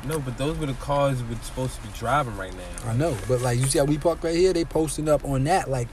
No, 0.05 0.19
but 0.19 0.37
those 0.37 0.57
were 0.57 0.67
the 0.67 0.73
cars 0.73 1.21
we're 1.23 1.35
supposed 1.41 1.75
to 1.75 1.81
be 1.87 1.89
driving 1.97 2.37
right 2.37 2.53
now. 2.53 2.89
I 2.91 2.95
know, 2.95 3.17
but 3.27 3.41
like 3.41 3.59
you 3.59 3.65
see 3.65 3.79
how 3.79 3.85
we 3.85 3.97
park 3.97 4.23
right 4.23 4.35
here, 4.35 4.53
they 4.53 4.65
posting 4.65 5.09
up 5.09 5.25
on 5.25 5.43
that. 5.45 5.69
Like 5.69 5.89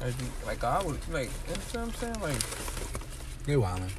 Like, 0.00 0.14
like 0.46 0.64
I 0.64 0.82
would, 0.82 0.98
like, 1.12 1.30
you 1.48 1.54
know 1.54 1.60
what 1.60 1.76
I'm 1.76 1.92
saying? 1.94 2.20
Like, 2.20 3.46
they 3.46 3.54
wildin'. 3.54 3.90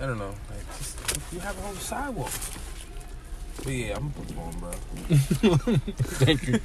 I 0.00 0.06
don't 0.06 0.18
know. 0.18 0.34
Like, 0.50 0.78
just, 0.78 0.98
you 1.32 1.38
have 1.40 1.56
a 1.58 1.60
whole 1.60 1.74
sidewalk. 1.74 2.32
But 3.64 3.72
yeah, 3.72 3.96
I'm 3.96 4.12
gonna 4.12 4.26
perform, 4.26 4.58
bro. 4.60 4.70
Thank 6.24 6.46
you. 6.46 6.60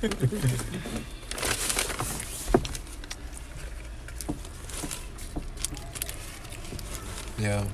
yeah, 7.40 7.66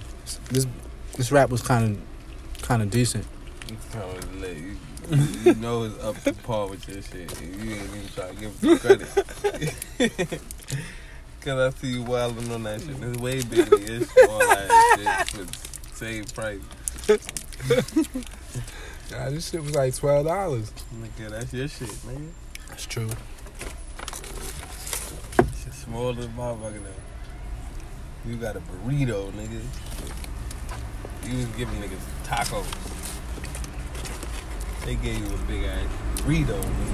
this 0.50 0.68
this 1.16 1.32
rap 1.32 1.50
was 1.50 1.62
kind 1.62 1.98
of 1.98 2.62
kind 2.62 2.82
of 2.82 2.90
decent. 2.90 3.26
You 3.70 3.78
kinda 3.92 4.28
lit. 4.38 4.58
You, 4.58 4.76
you 5.44 5.56
know 5.56 5.84
it's 5.84 6.04
up 6.04 6.22
to 6.24 6.34
par 6.34 6.68
with 6.68 6.88
your 6.88 7.02
shit. 7.02 7.42
You 7.42 7.72
ain't 7.72 7.82
even 7.82 8.08
trying 8.14 8.36
to 8.36 8.42
give 8.42 8.60
him 8.62 8.78
credit. 8.78 10.42
Cause 11.42 11.74
I 11.74 11.78
see 11.80 11.94
you 11.94 12.04
wilding 12.04 12.52
on 12.52 12.64
that 12.64 12.82
shit. 12.82 13.02
It's 13.02 13.20
way 13.20 13.42
bigger. 13.42 13.78
It's 13.80 14.12
all 14.28 14.40
that 14.40 15.30
shit 15.32 15.48
same 15.98 16.26
price. 16.26 16.62
Yeah, 19.10 19.30
this 19.30 19.50
shit 19.50 19.64
was 19.64 19.74
like 19.74 19.96
twelve 19.96 20.26
dollars. 20.26 20.72
Nigga, 20.94 21.30
that's 21.30 21.54
your 21.54 21.68
shit, 21.68 21.88
nigga. 21.88 22.30
That's 22.68 22.86
true. 22.86 23.10
Shit 25.64 25.74
smaller 25.74 26.14
than 26.14 26.30
motherfucker 26.34 26.82
now. 26.84 26.90
You 28.26 28.36
got 28.36 28.58
a 28.58 28.60
burrito, 28.60 29.32
nigga. 29.32 29.62
You 31.24 31.38
was 31.38 31.46
giving 31.58 31.76
niggas 31.76 32.04
tacos. 32.26 32.66
They 34.86 34.96
gave 34.96 35.20
you 35.20 35.34
a 35.34 35.38
big 35.48 35.64
ass 35.64 35.88
burrito, 36.18 36.62
nigga. 36.62 36.94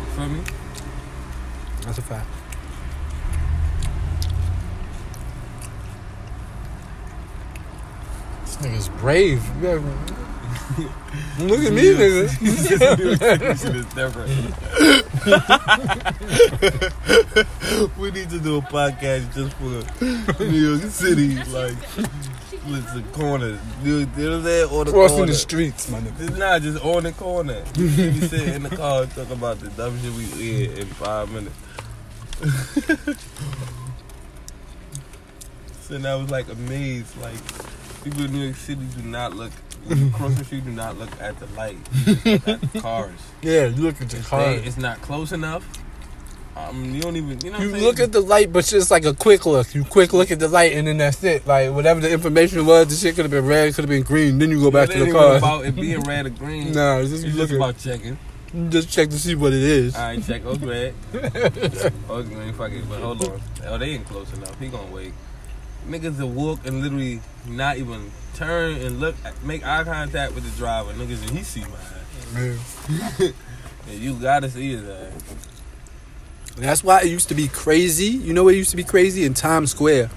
You 0.00 0.06
feel 0.14 0.28
me? 0.28 0.40
That's 1.82 1.98
a 1.98 2.02
fact. 2.02 2.28
This 8.44 8.56
nigga's 8.56 8.88
brave. 9.00 9.42
You 10.78 10.88
ever- 10.88 11.44
Look 11.44 11.60
at 11.64 11.72
me, 11.72 11.82
nigga. 11.94 12.28
Shit 13.58 13.74
is 13.76 13.86
different. 13.94 14.30
we 17.98 18.10
need 18.10 18.30
to 18.30 18.38
do 18.38 18.56
a 18.58 18.62
podcast 18.62 19.32
just 19.34 19.52
for 19.56 20.42
New 20.44 20.50
York 20.76 20.82
City, 20.90 21.36
like 21.52 21.76
listen 22.66 23.04
corners. 23.12 23.58
You, 23.82 23.98
you 23.98 24.06
know 24.06 24.12
what 24.12 24.32
I'm 24.38 24.44
saying? 24.44 24.70
On 24.70 24.86
the 24.86 24.92
Crossing 24.92 25.16
corner. 25.18 25.32
the 25.32 25.38
streets, 25.38 25.90
my 25.90 26.00
nigga. 26.00 26.28
It's 26.28 26.36
not 26.38 26.62
just 26.62 26.84
on 26.84 27.02
the 27.04 27.12
corner. 27.12 27.62
You 27.76 27.88
be 27.88 28.20
sitting 28.20 28.54
in 28.54 28.62
the 28.64 28.76
car 28.76 29.02
and 29.02 29.10
talk 29.12 29.30
about 29.30 29.58
the 29.60 29.68
dumb 29.70 29.98
shit 30.00 30.12
we 30.12 30.24
hear 30.24 30.70
in 30.78 30.86
five 30.86 31.30
minutes. 31.30 31.56
so 35.82 35.98
now 35.98 36.12
I 36.12 36.16
was 36.16 36.30
like 36.30 36.48
amazed. 36.48 37.16
Like 37.20 37.34
people 38.04 38.24
in 38.24 38.32
New 38.32 38.44
York 38.44 38.56
City 38.56 38.84
do 38.96 39.02
not 39.02 39.34
look. 39.34 39.52
When 39.86 39.98
you 39.98 40.10
cross 40.10 40.34
the 40.36 40.44
street, 40.44 40.64
do 40.64 40.70
not 40.70 40.98
look 40.98 41.10
at 41.20 41.38
the 41.38 41.46
light. 41.54 41.76
Look 42.06 42.48
at 42.48 42.72
the 42.72 42.80
cars. 42.80 43.18
Yeah, 43.42 43.66
you 43.66 43.82
look 43.82 44.00
at 44.00 44.08
the 44.10 44.20
car. 44.20 44.52
it's 44.52 44.76
not 44.76 45.00
close 45.00 45.32
enough. 45.32 45.66
Um, 46.56 46.94
you 46.94 47.00
don't 47.00 47.16
even. 47.16 47.40
You 47.40 47.50
know. 47.50 47.58
What 47.58 47.66
You 47.66 47.74
look 47.76 47.98
at 47.98 48.12
the 48.12 48.20
light, 48.20 48.52
but 48.52 48.60
it's 48.60 48.70
just 48.70 48.90
like 48.90 49.04
a 49.06 49.14
quick 49.14 49.46
look. 49.46 49.74
You 49.74 49.84
quick 49.84 50.12
look 50.12 50.30
at 50.30 50.38
the 50.38 50.48
light, 50.48 50.72
and 50.74 50.86
then 50.86 50.98
that's 50.98 51.24
it. 51.24 51.46
Like 51.46 51.72
whatever 51.72 51.98
the 52.00 52.12
information 52.12 52.64
was, 52.66 52.88
the 52.88 52.94
shit 52.94 53.16
could 53.16 53.24
have 53.24 53.30
been 53.30 53.46
red, 53.46 53.74
could 53.74 53.82
have 53.84 53.88
been 53.88 54.02
green. 54.02 54.38
Then 54.38 54.50
you 54.50 54.60
go 54.60 54.70
back 54.70 54.90
It 54.90 54.98
to 54.98 55.04
the 55.06 55.12
car. 55.12 55.36
about 55.36 55.64
it 55.64 55.74
being 55.74 56.00
red 56.06 56.26
or 56.26 56.30
green. 56.30 56.72
Nah, 56.72 56.98
it's 56.98 57.10
just 57.10 57.24
It's 57.24 57.36
just 57.36 57.52
about 57.54 57.78
checking. 57.78 58.18
just 58.68 58.90
check 58.90 59.08
to 59.08 59.18
see 59.18 59.34
what 59.34 59.52
it 59.54 59.62
is. 59.62 59.96
All 59.96 60.02
right, 60.02 60.22
check. 60.24 60.42
Oh, 60.44 60.54
red. 60.56 60.94
oh, 62.08 62.22
green. 62.22 62.52
Fuck 62.52 62.72
it. 62.72 62.88
But 62.88 63.00
hold 63.00 63.24
on. 63.24 63.40
Oh, 63.66 63.78
they 63.78 63.90
ain't 63.90 64.06
close 64.06 64.30
enough. 64.34 64.58
He 64.60 64.68
gonna 64.68 64.92
wait. 64.92 65.12
Niggas 65.88 66.18
will 66.18 66.28
walk 66.30 66.66
and 66.66 66.80
literally 66.82 67.20
not 67.46 67.76
even 67.76 68.10
turn 68.34 68.76
and 68.76 69.00
look, 69.00 69.14
make 69.42 69.64
eye 69.66 69.84
contact 69.84 70.34
with 70.34 70.44
the 70.44 70.56
driver. 70.56 70.92
Niggas, 70.92 71.20
and 71.26 71.30
he 71.36 71.42
see 71.42 71.60
my 71.62 71.76
ass. 72.38 73.32
And 73.88 73.98
you 73.98 74.14
gotta 74.14 74.48
see 74.48 74.72
his 74.72 74.88
ass. 74.88 75.12
That's 76.56 76.84
why 76.84 77.00
it 77.02 77.08
used 77.08 77.28
to 77.28 77.34
be 77.34 77.48
crazy. 77.48 78.06
You 78.06 78.32
know 78.32 78.44
what 78.44 78.54
used 78.54 78.70
to 78.70 78.76
be 78.76 78.84
crazy 78.84 79.24
in 79.24 79.34
Times 79.34 79.70
Square? 79.72 80.10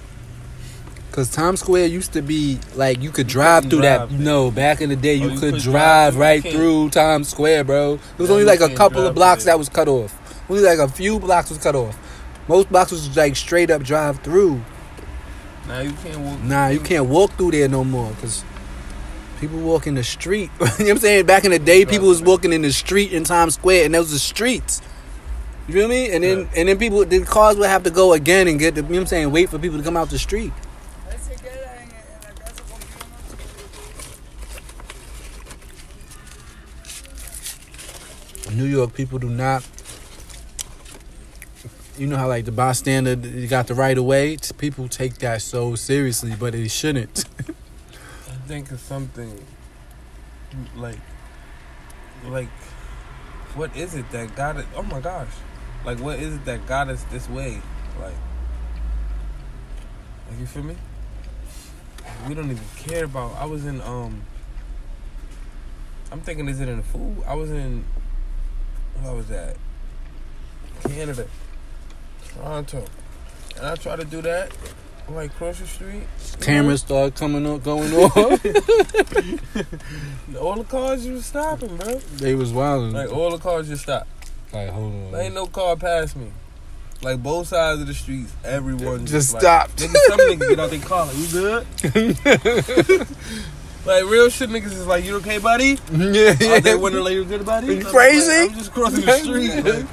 Cause 1.11 1.29
Times 1.31 1.61
Square 1.61 1.87
used 1.87 2.11
to 2.13 2.21
be 2.21 2.59
like 2.75 3.01
you 3.01 3.09
could 3.09 3.27
drive 3.27 3.63
couldn't 3.63 3.69
through 3.71 3.81
drive 3.81 4.09
that. 4.09 4.17
there. 4.17 4.25
No, 4.25 4.51
back 4.51 4.81
in 4.81 4.89
the 4.89 4.97
day 4.97 5.13
oh, 5.13 5.23
you 5.23 5.29
Oh, 5.29 5.33
you 5.33 5.39
could 5.39 5.53
could 5.53 5.63
drive 5.63 6.13
drive 6.13 6.17
right 6.17 6.43
through 6.43 6.89
Times 6.89 7.29
Square, 7.29 7.63
bro. 7.63 7.93
It 7.93 7.99
was 8.19 8.29
Yeah, 8.29 8.33
only 8.33 8.45
like 8.45 8.59
a 8.59 8.69
couple 8.75 9.07
of 9.07 9.15
blocks 9.15 9.45
that 9.45 9.57
was 9.57 9.69
cut 9.69 9.87
off. 9.87 10.13
Only 10.49 10.61
like 10.61 10.79
a 10.79 10.89
few 10.89 11.19
blocks 11.19 11.49
was 11.49 11.57
cut 11.57 11.73
off. 11.73 11.97
Most 12.49 12.69
blocks 12.69 12.91
was 12.91 13.15
like 13.15 13.35
straight 13.35 13.71
up 13.71 13.81
drive 13.81 14.19
through. 14.19 14.61
Now 15.67 15.79
you 15.79 15.91
can't 15.93 16.19
walk. 16.19 16.41
Nah, 16.43 16.67
you 16.67 16.79
can't 16.79 17.05
walk 17.07 17.31
through 17.33 17.51
there 17.51 17.67
no 17.67 17.83
more 17.83 18.11
because 18.11 18.43
people 19.39 19.59
walk 19.59 19.87
in 19.87 19.95
the 19.95 20.03
street. 20.03 20.51
you 20.59 20.65
know 20.65 20.71
what 20.77 20.89
I'm 20.89 20.97
saying? 20.99 21.25
Back 21.25 21.45
in 21.45 21.51
the 21.51 21.59
day, 21.59 21.85
people 21.85 22.07
was 22.07 22.21
walking 22.21 22.53
in 22.53 22.61
the 22.61 22.71
street 22.71 23.11
in 23.11 23.23
Times 23.23 23.55
Square, 23.55 23.85
and 23.85 23.93
those 23.93 24.11
the 24.11 24.19
streets. 24.19 24.81
You 25.67 25.73
feel 25.73 25.87
me? 25.87 26.11
And 26.11 26.23
then 26.23 26.39
Yeah. 26.41 26.47
and 26.55 26.69
then 26.69 26.77
people, 26.77 27.03
the 27.05 27.21
cars 27.25 27.57
would 27.57 27.67
have 27.69 27.83
to 27.83 27.89
go 27.89 28.13
again 28.13 28.47
and 28.47 28.59
get 28.59 28.75
the. 28.75 28.81
You 28.81 28.87
know 28.87 28.93
what 28.95 29.01
I'm 29.01 29.07
saying? 29.07 29.31
Wait 29.31 29.49
for 29.49 29.57
people 29.57 29.77
to 29.79 29.83
come 29.83 29.97
out 29.97 30.09
the 30.09 30.19
street. 30.19 30.53
New 38.53 38.65
York 38.65 38.93
people 38.93 39.19
do 39.19 39.29
not. 39.29 39.63
You 41.97 42.07
know 42.07 42.17
how 42.17 42.27
like 42.27 42.43
the 42.43 42.51
bystander, 42.51 43.13
you 43.13 43.47
got 43.47 43.67
the 43.67 43.73
right 43.73 43.97
of 43.97 44.03
way. 44.03 44.37
People 44.57 44.89
take 44.89 45.15
that 45.19 45.41
so 45.41 45.75
seriously, 45.75 46.33
but 46.37 46.51
they 46.51 46.67
shouldn't. 46.67 47.23
I 48.27 48.33
think 48.47 48.69
of 48.71 48.81
something 48.81 49.41
like, 50.75 50.99
like, 52.25 52.49
what 53.55 53.75
is 53.77 53.95
it 53.95 54.11
that 54.11 54.35
got 54.35 54.57
it? 54.57 54.65
Oh 54.75 54.83
my 54.83 54.99
gosh, 54.99 55.29
like 55.85 55.99
what 55.99 56.19
is 56.19 56.35
it 56.35 56.43
that 56.45 56.67
got 56.67 56.89
us 56.89 57.01
this 57.05 57.29
way? 57.29 57.61
Like, 57.97 58.13
like 60.29 60.39
you 60.39 60.45
feel 60.45 60.63
me? 60.63 60.75
We 62.27 62.33
don't 62.33 62.51
even 62.51 62.63
care 62.75 63.05
about. 63.05 63.35
I 63.37 63.45
was 63.45 63.65
in 63.65 63.79
um. 63.79 64.21
I'm 66.11 66.19
thinking, 66.19 66.49
is 66.49 66.59
it 66.59 66.67
in 66.67 66.77
the 66.77 66.83
food? 66.83 67.23
I 67.25 67.35
was 67.35 67.51
in. 67.51 67.85
What 69.01 69.15
was 69.15 69.27
that? 69.27 69.55
Canada, 70.83 71.27
Toronto, 72.35 72.83
and 73.57 73.65
I 73.65 73.75
try 73.75 73.95
to 73.95 74.05
do 74.05 74.21
that. 74.21 74.51
on, 75.07 75.15
Like 75.15 75.33
cross 75.35 75.59
the 75.59 75.67
street, 75.67 76.03
Cameras 76.41 76.81
start 76.81 77.15
coming 77.15 77.45
up, 77.47 77.63
going 77.63 77.93
off. 77.93 78.13
all 80.39 80.55
the 80.55 80.65
cars 80.67 81.05
just 81.05 81.29
stopping, 81.29 81.75
bro. 81.77 81.95
they 82.17 82.35
was 82.35 82.51
wilding. 82.53 82.93
Like 82.93 83.11
all 83.11 83.31
the 83.31 83.37
cars 83.37 83.67
just 83.67 83.83
stopped. 83.83 84.07
Like, 84.53 84.69
hold 84.69 84.93
on. 84.93 85.11
There 85.11 85.21
ain't 85.21 85.33
no 85.35 85.47
car 85.47 85.75
past 85.75 86.15
me. 86.15 86.27
Like 87.01 87.21
both 87.21 87.47
sides 87.47 87.81
of 87.81 87.87
the 87.87 87.93
streets, 87.93 88.31
everyone 88.43 89.05
Just 89.05 89.33
like, 89.33 89.41
stopped. 89.41 89.77
Niggas, 89.77 89.95
some 90.07 90.19
niggas 90.19 90.49
get 90.49 90.59
out 90.59 90.69
their 90.69 90.79
car 90.79 91.05
like, 91.05 91.17
you 91.17 91.27
good? 91.27 91.67
like 93.85 94.05
real 94.05 94.29
shit, 94.29 94.49
niggas 94.49 94.71
is 94.71 94.87
like, 94.87 95.03
you 95.03 95.17
okay, 95.17 95.37
buddy? 95.37 95.77
yeah, 95.91 96.31
Out 96.55 96.63
there 96.63 96.79
wondering 96.79 97.03
like, 97.03 97.13
you 97.13 97.25
good, 97.25 97.45
buddy? 97.45 97.67
You 97.67 97.73
I'm 97.73 97.79
like, 97.83 97.93
crazy? 97.93 98.49
I'm 98.51 98.57
just 98.57 98.71
crossing 98.71 99.05
the 99.05 99.17
street. 99.17 99.63
Like, 99.63 99.85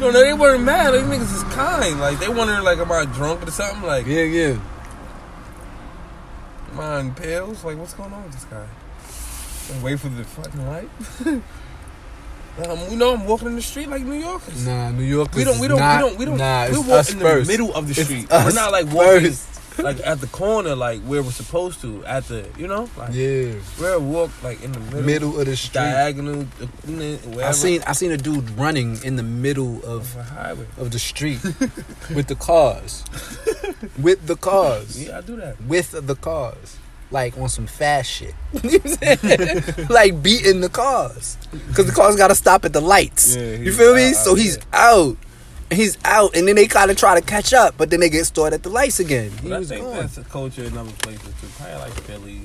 no, 0.00 0.10
no, 0.10 0.20
they 0.20 0.32
weren't 0.32 0.64
mad. 0.64 0.94
These 0.94 1.02
niggas 1.02 1.34
is 1.34 1.42
kind. 1.54 2.00
Like 2.00 2.18
they 2.18 2.28
wondering 2.28 2.62
like, 2.62 2.78
am 2.78 2.90
I 2.90 3.04
drunk 3.04 3.46
or 3.46 3.50
something? 3.50 3.82
Like, 3.82 4.06
yeah, 4.06 4.22
yeah. 4.22 4.58
am 6.72 6.80
I 6.80 6.96
on 6.96 7.14
pills? 7.14 7.64
Like, 7.64 7.78
what's 7.78 7.94
going 7.94 8.12
on 8.12 8.24
with 8.24 8.32
this 8.32 8.44
guy? 8.44 8.66
And 9.72 9.82
wait 9.82 10.00
for 10.00 10.08
the 10.08 10.24
fucking 10.24 10.66
light. 10.66 10.88
um, 12.68 12.90
you 12.90 12.96
know, 12.96 13.14
I'm 13.14 13.26
walking 13.26 13.48
in 13.48 13.56
the 13.56 13.62
street 13.62 13.88
like 13.88 14.02
New 14.02 14.14
Yorkers. 14.14 14.66
Nah, 14.66 14.90
New 14.90 15.04
Yorkers. 15.04 15.36
We 15.36 15.44
don't, 15.44 15.60
we 15.60 15.68
don't, 15.68 15.78
not, 15.78 16.02
we 16.02 16.08
don't, 16.08 16.18
we 16.18 16.24
don't. 16.24 16.38
Nah, 16.38 16.68
we 16.70 16.78
walk 16.78 17.10
in 17.10 17.18
first. 17.18 17.46
the 17.46 17.52
middle 17.52 17.74
of 17.74 17.86
the 17.86 17.94
street. 17.94 18.26
We're 18.30 18.52
not 18.52 18.72
like 18.72 18.86
walking 18.86 19.26
first. 19.26 19.49
Like 19.78 20.00
at 20.04 20.20
the 20.20 20.26
corner, 20.28 20.74
like 20.74 21.00
where 21.02 21.22
we're 21.22 21.30
supposed 21.30 21.80
to. 21.82 22.04
At 22.06 22.24
the, 22.28 22.46
you 22.58 22.66
know, 22.66 22.88
like 22.96 23.12
Yeah, 23.14 23.54
we're 23.80 23.98
walk 23.98 24.30
like 24.42 24.62
in 24.62 24.72
the 24.72 24.80
middle, 24.80 25.02
middle 25.02 25.40
of 25.40 25.46
the 25.46 25.56
street. 25.56 25.74
diagonal, 25.74 26.42
wherever. 26.44 27.44
I 27.44 27.52
seen 27.52 27.82
I 27.86 27.92
seen 27.92 28.10
a 28.12 28.16
dude 28.16 28.50
running 28.58 28.98
in 29.04 29.16
the 29.16 29.22
middle 29.22 29.76
of 29.84 30.16
of 30.16 30.28
highway. 30.30 30.66
of 30.78 30.90
the 30.90 30.98
street 30.98 31.42
with 32.14 32.26
the 32.28 32.34
cars, 32.36 33.04
with 33.98 34.26
the 34.26 34.36
cars, 34.36 35.02
Yeah, 35.06 35.18
I 35.18 35.20
do 35.20 35.36
that. 35.36 35.60
with 35.62 35.90
the 36.06 36.14
cars, 36.16 36.76
like 37.10 37.36
on 37.38 37.48
some 37.48 37.66
fast 37.66 38.10
shit. 38.10 38.34
You 38.62 38.70
know 38.72 38.78
what 38.78 39.08
I'm 39.12 39.18
saying? 39.18 39.86
like 39.88 40.22
beating 40.22 40.60
the 40.60 40.68
cars 40.68 41.36
because 41.68 41.86
the 41.86 41.92
cars 41.92 42.16
got 42.16 42.28
to 42.28 42.34
stop 42.34 42.64
at 42.64 42.72
the 42.72 42.80
lights. 42.80 43.36
Yeah, 43.36 43.54
you 43.56 43.72
feel 43.72 43.94
me? 43.94 44.10
out, 44.10 44.14
So 44.16 44.34
he's 44.34 44.56
yeah. 44.56 44.62
out. 44.72 45.16
He's 45.72 45.96
out, 46.04 46.34
and 46.36 46.48
then 46.48 46.56
they 46.56 46.66
kind 46.66 46.90
of 46.90 46.96
try 46.96 47.18
to 47.18 47.24
catch 47.24 47.52
up, 47.52 47.76
but 47.78 47.90
then 47.90 48.00
they 48.00 48.08
get 48.10 48.24
stored 48.24 48.52
at 48.52 48.62
the 48.64 48.68
lights 48.70 48.98
again. 49.00 49.30
He 49.42 49.48
But 49.48 49.52
I 49.54 49.58
was 49.60 49.68
think 49.68 49.84
gone. 49.84 49.96
that's 49.96 50.18
a 50.18 50.24
culture 50.24 50.64
in 50.64 50.76
other 50.76 50.90
places 51.02 51.22
too. 51.40 51.46
Probably 51.56 51.74
like 51.76 51.92
Philly. 51.92 52.40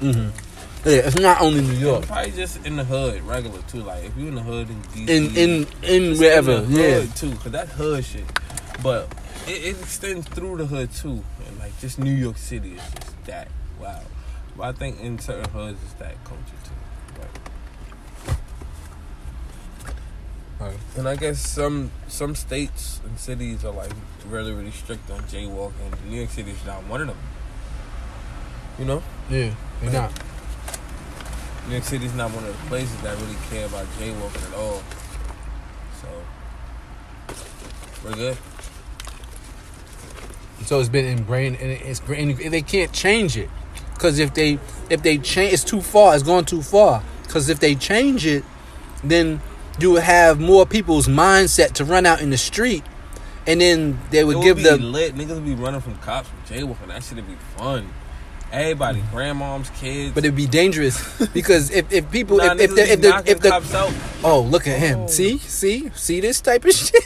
Mm 0.00 0.14
hmm 0.14 0.88
Yeah, 0.88 0.96
it's 1.06 1.18
not 1.18 1.40
only 1.40 1.62
New 1.62 1.74
York. 1.74 2.06
Probably 2.06 2.32
just 2.32 2.64
in 2.66 2.76
the 2.76 2.84
hood, 2.84 3.22
regular 3.22 3.60
too. 3.68 3.82
Like 3.82 4.04
if 4.04 4.16
you're 4.16 4.28
in 4.28 4.34
the 4.34 4.42
hood 4.42 4.68
in 4.70 4.82
DC, 4.82 5.08
In 5.08 5.36
in 5.36 5.66
in 5.82 6.18
wherever, 6.18 6.52
in 6.64 6.72
the 6.72 6.80
yeah. 6.82 7.00
hood 7.00 7.16
too, 7.16 7.34
cause 7.36 7.52
that's 7.52 7.72
hood 7.72 8.04
shit. 8.04 8.24
But 8.82 9.08
it, 9.46 9.62
it 9.64 9.80
extends 9.80 10.26
through 10.28 10.56
the 10.58 10.66
hood 10.66 10.90
too, 10.92 11.22
and 11.46 11.58
like 11.58 11.78
just 11.80 11.98
New 11.98 12.12
York 12.12 12.36
City 12.38 12.74
is 12.74 12.82
just 12.94 13.24
that 13.26 13.48
wow. 13.80 14.02
But 14.56 14.62
I 14.64 14.72
think 14.72 15.00
in 15.00 15.18
certain 15.20 15.48
hoods 15.50 15.78
it's 15.84 15.94
that 15.94 16.22
culture 16.24 16.42
too. 16.64 17.20
Right? 17.20 17.28
Right. 20.64 20.78
And 20.96 21.06
I 21.06 21.16
guess 21.16 21.46
some 21.46 21.90
some 22.08 22.34
states 22.34 23.00
and 23.04 23.18
cities 23.18 23.66
are 23.66 23.72
like 23.72 23.92
really 24.26 24.52
really 24.52 24.70
strict 24.70 25.10
on 25.10 25.20
jaywalking. 25.24 25.92
New 26.08 26.16
York 26.16 26.30
City 26.30 26.52
is 26.52 26.64
not 26.64 26.86
one 26.86 27.02
of 27.02 27.08
them. 27.08 27.18
You 28.78 28.86
know, 28.86 29.02
Yeah, 29.28 29.52
you're 29.82 29.92
not. 29.92 30.10
New 31.66 31.72
York 31.72 31.84
City 31.84 32.06
is 32.06 32.14
not 32.14 32.30
one 32.30 32.44
of 32.44 32.56
the 32.56 32.68
places 32.68 32.96
that 33.02 33.14
really 33.20 33.36
care 33.50 33.66
about 33.66 33.86
jaywalking 33.98 34.48
at 34.48 34.54
all. 34.58 34.82
So 36.00 36.08
we're 38.04 38.14
good. 38.14 38.38
So 40.64 40.80
it's 40.80 40.88
been 40.88 41.04
ingrained, 41.04 41.56
and 41.60 41.70
it's 41.72 42.00
and 42.08 42.38
they 42.38 42.62
can't 42.62 42.90
change 42.90 43.36
it, 43.36 43.50
because 43.92 44.18
if 44.18 44.32
they 44.32 44.58
if 44.88 45.02
they 45.02 45.18
change, 45.18 45.52
it's 45.52 45.64
too 45.64 45.82
far. 45.82 46.14
It's 46.14 46.22
going 46.22 46.46
too 46.46 46.62
far. 46.62 47.02
Because 47.22 47.50
if 47.50 47.60
they 47.60 47.74
change 47.74 48.24
it, 48.24 48.44
then 49.02 49.42
you 49.78 49.90
would 49.92 50.02
have 50.02 50.40
more 50.40 50.66
people's 50.66 51.06
mindset 51.08 51.72
to 51.74 51.84
run 51.84 52.04
out 52.06 52.20
in 52.20 52.30
the 52.30 52.38
street, 52.38 52.82
and 53.46 53.60
then 53.60 53.98
they 54.10 54.24
would 54.24 54.38
it 54.38 54.42
give 54.42 54.56
would 54.58 54.66
the 54.66 54.76
lit. 54.78 55.14
Niggas 55.14 55.34
would 55.34 55.44
be 55.44 55.54
running 55.54 55.80
from 55.80 55.96
cops 55.98 56.28
from 56.28 56.38
jaywalking. 56.48 56.88
That 56.88 57.02
shit'd 57.02 57.26
be 57.26 57.34
fun. 57.56 57.88
Everybody, 58.52 59.00
grandmoms, 59.12 59.72
kids. 59.74 60.14
But 60.14 60.24
it'd 60.24 60.36
be 60.36 60.46
dangerous 60.46 60.96
because 61.34 61.70
if, 61.72 61.90
if 61.92 62.08
people 62.12 62.36
nah, 62.36 62.52
if 62.54 62.60
if 62.60 62.74
the, 62.76 62.92
if 62.92 63.00
the, 63.00 63.22
if 63.26 63.40
the 63.40 63.48
cops 63.50 63.74
out. 63.74 63.92
oh 64.22 64.42
look 64.42 64.68
at 64.68 64.78
him 64.78 65.00
Oh. 65.00 65.06
see 65.08 65.38
see 65.38 65.90
see 65.94 66.20
this 66.20 66.40
type 66.40 66.64
of 66.64 66.72
shit 66.72 66.94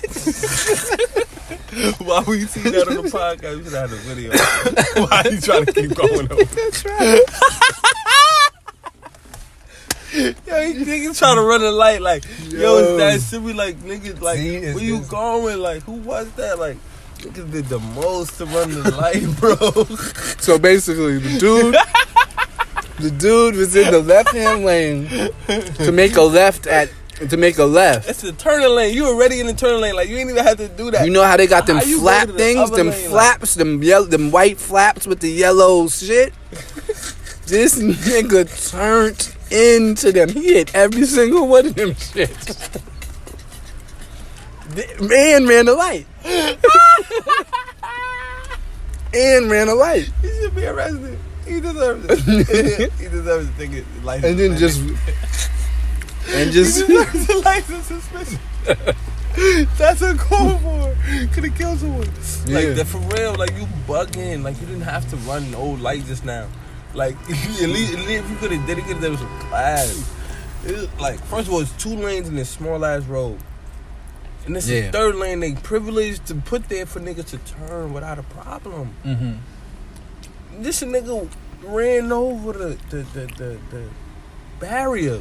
Why 2.01 2.23
we 2.27 2.45
see 2.45 2.61
that 2.69 2.89
on 2.89 2.95
the 2.97 3.03
podcast? 3.11 3.57
We 3.59 3.65
should 3.65 3.73
have 3.73 3.91
had 3.91 3.99
a 3.99 4.03
video. 4.03 4.33
Why 5.07 5.23
are 5.25 5.31
you 5.31 5.41
trying 5.41 5.65
to 5.67 5.73
keep 5.73 5.95
going 5.95 6.31
over? 6.31 6.45
Yo, 10.14 10.31
you 10.61 10.85
niggas 10.87 11.18
trying 11.18 11.37
to 11.37 11.42
run 11.42 11.62
a 11.62 11.71
light 11.71 12.01
like, 12.01 12.25
yo, 12.49 12.79
Yo. 12.79 12.97
that 12.97 13.21
should 13.21 13.44
be 13.44 13.53
like 13.53 13.77
niggas 13.81 14.21
like, 14.21 14.38
See, 14.38 14.61
where 14.61 14.79
you 14.83 14.94
it's- 14.97 15.09
going? 15.11 15.59
Like, 15.61 15.83
who 15.83 15.92
was 15.92 16.31
that? 16.33 16.59
Like, 16.59 16.77
niggas 17.18 17.51
did 17.53 17.66
the 17.66 17.79
most 17.79 18.38
to 18.38 18.47
run 18.47 18.71
the 18.71 18.90
light, 18.97 19.25
bro. 19.40 19.57
so 20.40 20.59
basically 20.59 21.18
the 21.18 21.38
dude 21.38 21.77
the 23.01 23.11
dude 23.11 23.55
was 23.57 23.77
in 23.77 23.90
the 23.92 24.01
left 24.01 24.31
hand 24.33 24.64
lane 24.64 25.09
to 25.77 25.92
make 25.92 26.16
a 26.16 26.23
left 26.23 26.66
at 26.66 26.90
to 27.31 27.37
make 27.37 27.59
a 27.59 27.64
left 27.64 28.09
It's 28.09 28.23
the 28.23 28.31
turning 28.33 28.68
lane. 28.71 28.94
You 28.94 29.07
already 29.07 29.40
in 29.40 29.47
the 29.49 29.53
turning 29.53 29.81
lane. 29.81 29.94
Like, 29.97 30.09
you 30.09 30.16
ain't 30.16 30.31
even 30.31 30.44
have 30.44 30.57
to 30.59 30.68
do 30.68 30.90
that. 30.92 31.05
you 31.05 31.12
know 31.12 31.25
how 31.25 31.37
they 31.37 31.49
got 31.49 31.66
them 31.66 31.81
flap 31.81 32.27
to 32.29 32.33
the 32.33 32.38
things 32.38 32.71
them 32.71 32.88
lane, 32.90 33.03
like- 33.03 33.11
flaps 33.11 33.55
them 33.55 33.83
yellow 33.83 34.07
them 34.07 34.31
white 34.31 34.57
flaps 34.59 35.07
with 35.07 35.18
the 35.21 35.29
yellow 35.31 35.88
shit 35.88 36.33
this 37.47 37.79
nigga 37.81 38.71
turned 38.71 39.35
into 39.51 40.13
them 40.13 40.29
he 40.29 40.55
hit 40.55 40.75
every 40.75 41.05
single 41.05 41.47
one 41.47 41.67
of 41.67 41.75
them 41.75 41.91
shits 41.93 42.83
man 45.01 45.47
ran 45.47 45.65
the 45.65 45.75
light 45.75 46.07
and 49.15 49.51
ran 49.51 49.69
a 49.69 49.75
light 49.75 50.11
He 50.23 50.29
should 50.29 50.55
be 50.55 50.67
arrested. 50.67 51.19
He 51.47 51.61
deserves 51.61 52.05
it. 52.09 52.93
he 52.99 53.09
deserves 53.09 53.49
to 53.57 53.63
it. 53.63 53.85
License 54.05 54.27
and 54.27 54.39
then 54.39 54.59
just 54.59 54.81
and 56.29 56.53
just 56.53 56.87
He 56.87 56.87
deserves 56.87 57.27
the 57.27 57.39
license 57.39 57.87
suspension. 57.87 58.39
That's 59.79 60.03
a 60.03 60.15
call 60.15 60.59
for. 60.59 60.97
Could 61.33 61.45
have 61.45 61.57
killed 61.57 61.79
someone. 61.79 62.09
Yeah. 62.47 62.59
Like 62.59 62.75
that 62.77 62.87
for 62.87 62.99
real. 63.17 63.35
Like 63.35 63.53
you 63.53 63.67
bugging. 63.87 64.43
Like 64.43 64.61
you 64.61 64.67
didn't 64.67 64.83
have 64.83 65.09
to 65.11 65.17
run 65.19 65.51
no 65.51 65.65
light 65.65 66.05
just 66.05 66.25
now. 66.25 66.49
Like 66.94 67.16
at 67.31 67.68
least, 67.68 67.92
at 67.94 68.07
least 68.07 68.24
if 68.24 68.31
you 68.31 68.37
could 68.37 68.53
have 68.53 68.66
did 68.66 68.79
it, 68.79 68.85
could 68.85 68.98
there 68.98 69.11
was 69.11 69.20
some 69.20 69.38
class. 69.40 70.14
Was, 70.66 70.88
like 71.01 71.20
first 71.24 71.48
of 71.48 71.55
all, 71.55 71.61
it's 71.61 71.72
two 71.83 71.94
lanes 71.94 72.29
in 72.29 72.35
this 72.37 72.48
small 72.51 72.85
ass 72.85 73.05
road. 73.05 73.38
And 74.46 74.57
this 74.57 74.68
Yeah. 74.68 74.77
is 74.79 74.90
third 74.92 75.14
lane 75.16 75.40
they 75.40 75.53
privileged 75.53 76.27
to 76.27 76.35
put 76.35 76.68
there 76.68 76.87
for 76.87 77.01
niggas 77.01 77.27
to 77.27 77.38
turn 77.38 77.92
without 77.92 78.18
a 78.18 78.22
problem. 78.22 78.88
hmm 79.03 79.33
This 80.62 80.83
nigga 80.83 81.29
ran 81.62 82.11
over 82.12 82.53
the 82.53 82.79
the, 82.90 82.96
the, 83.14 83.27
the, 83.37 83.59
the 83.70 83.85
barrier 84.61 85.20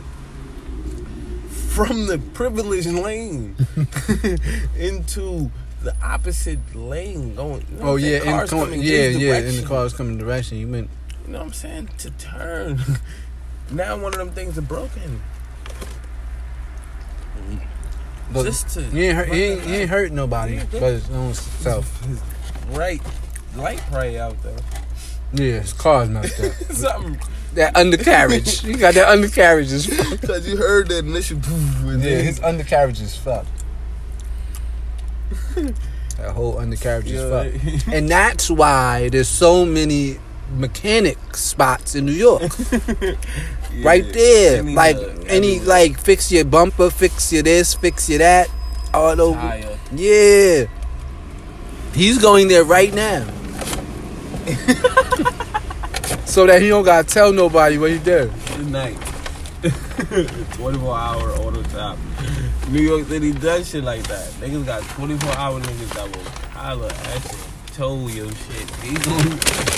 from 1.49 2.07
the 2.07 2.17
privileged 2.33 2.87
lane 2.89 3.55
into 4.77 5.51
the 5.83 5.95
opposite 6.03 6.59
lane 6.75 7.35
going. 7.35 7.65
You 7.71 7.77
know 7.79 7.83
Oh 7.91 7.95
yeah, 7.97 8.17
in 8.17 8.23
Cars 8.23 8.49
com- 8.49 8.59
coming 8.61 8.81
yeah, 8.81 9.07
yeah. 9.09 9.37
In 9.39 9.55
the 9.57 9.63
cars 9.67 9.93
coming 9.93 10.17
direction, 10.17 10.57
you 10.57 10.67
meant 10.67 10.89
You 11.27 11.33
know 11.33 11.39
what 11.39 11.47
I'm 11.47 11.53
saying? 11.53 11.89
To 11.99 12.09
turn. 12.11 12.79
now 13.71 13.97
one 13.97 14.13
of 14.13 14.17
them 14.19 14.31
things 14.31 14.57
are 14.57 14.61
broken. 14.61 15.21
but 18.31 18.43
Just 18.45 18.69
to 18.69 18.81
he 18.83 19.05
ain't 19.07 19.17
hurt. 19.17 19.27
He 19.29 19.43
ain't, 19.43 19.61
he 19.61 19.75
ain't 19.75 19.89
hurt 19.89 20.11
nobody, 20.11 20.55
Yeah, 20.55 20.65
but 20.71 20.81
his 20.83 21.09
own 21.11 21.33
self. 21.33 22.01
his 22.05 22.21
right 22.69 23.01
light 23.55 23.79
probably 23.89 24.19
out 24.19 24.41
there. 24.43 24.55
Yeah, 25.33 25.59
his 25.59 25.73
car's 25.73 26.09
messed 26.09 26.39
up. 26.43 26.53
Something 26.71 27.19
that 27.55 27.75
undercarriage, 27.75 28.63
you 28.65 28.77
got 28.77 28.93
that 28.93 29.09
undercarriage 29.09 29.71
is 29.71 29.85
fucked. 29.85 30.21
because 30.21 30.47
you 30.47 30.55
heard 30.57 30.87
that 30.89 30.99
initial. 31.05 31.39
And 31.83 32.01
Yeah, 32.01 32.19
his 32.19 32.39
undercarriage 32.41 33.01
is 33.01 33.17
fucked. 33.17 33.49
that 35.55 36.31
whole 36.31 36.57
undercarriage 36.57 37.11
is 37.11 37.21
fucked, 37.29 37.87
and 37.87 38.07
that's 38.07 38.49
why 38.49 39.09
there's 39.09 39.27
so 39.27 39.65
many 39.65 40.19
mechanic 40.51 41.17
spots 41.35 41.95
in 41.95 42.05
New 42.05 42.11
York. 42.11 42.41
right 43.83 44.05
there. 44.13 44.63
Like 44.63 44.97
any 45.27 45.59
like 45.59 45.99
fix 45.99 46.31
your 46.31 46.45
bumper, 46.45 46.89
fix 46.89 47.31
your 47.33 47.43
this, 47.43 47.73
fix 47.73 48.09
your 48.09 48.19
that. 48.19 48.49
All 48.93 49.19
over. 49.19 49.77
Yeah. 49.93 50.65
He's 51.93 52.17
going 52.19 52.47
there 52.47 52.63
right 52.63 52.93
now. 52.93 53.25
so 56.25 56.45
that 56.45 56.61
he 56.61 56.69
don't 56.69 56.85
gotta 56.85 57.07
tell 57.07 57.33
nobody 57.33 57.77
what 57.77 57.91
he 57.91 57.99
did. 57.99 58.31
Good 58.55 58.71
night. 58.71 58.97
24 60.53 60.95
hour 60.95 61.31
auto 61.33 61.63
top. 61.63 61.97
New 62.69 62.81
York 62.81 63.07
City 63.07 63.31
does 63.33 63.69
shit 63.69 63.83
like 63.83 64.03
that. 64.07 64.27
Niggas 64.39 64.65
got 64.65 64.83
24 64.83 65.31
hour 65.37 65.59
niggas 65.59 65.93
that 65.93 66.15
will 66.15 66.23
holler 66.51 66.87
at 66.91 67.31
you, 67.31 67.37
tow 67.77 68.07
your 68.07 68.27
shit. 68.31 68.69
He's 68.81 68.97
gonna, 68.97 69.29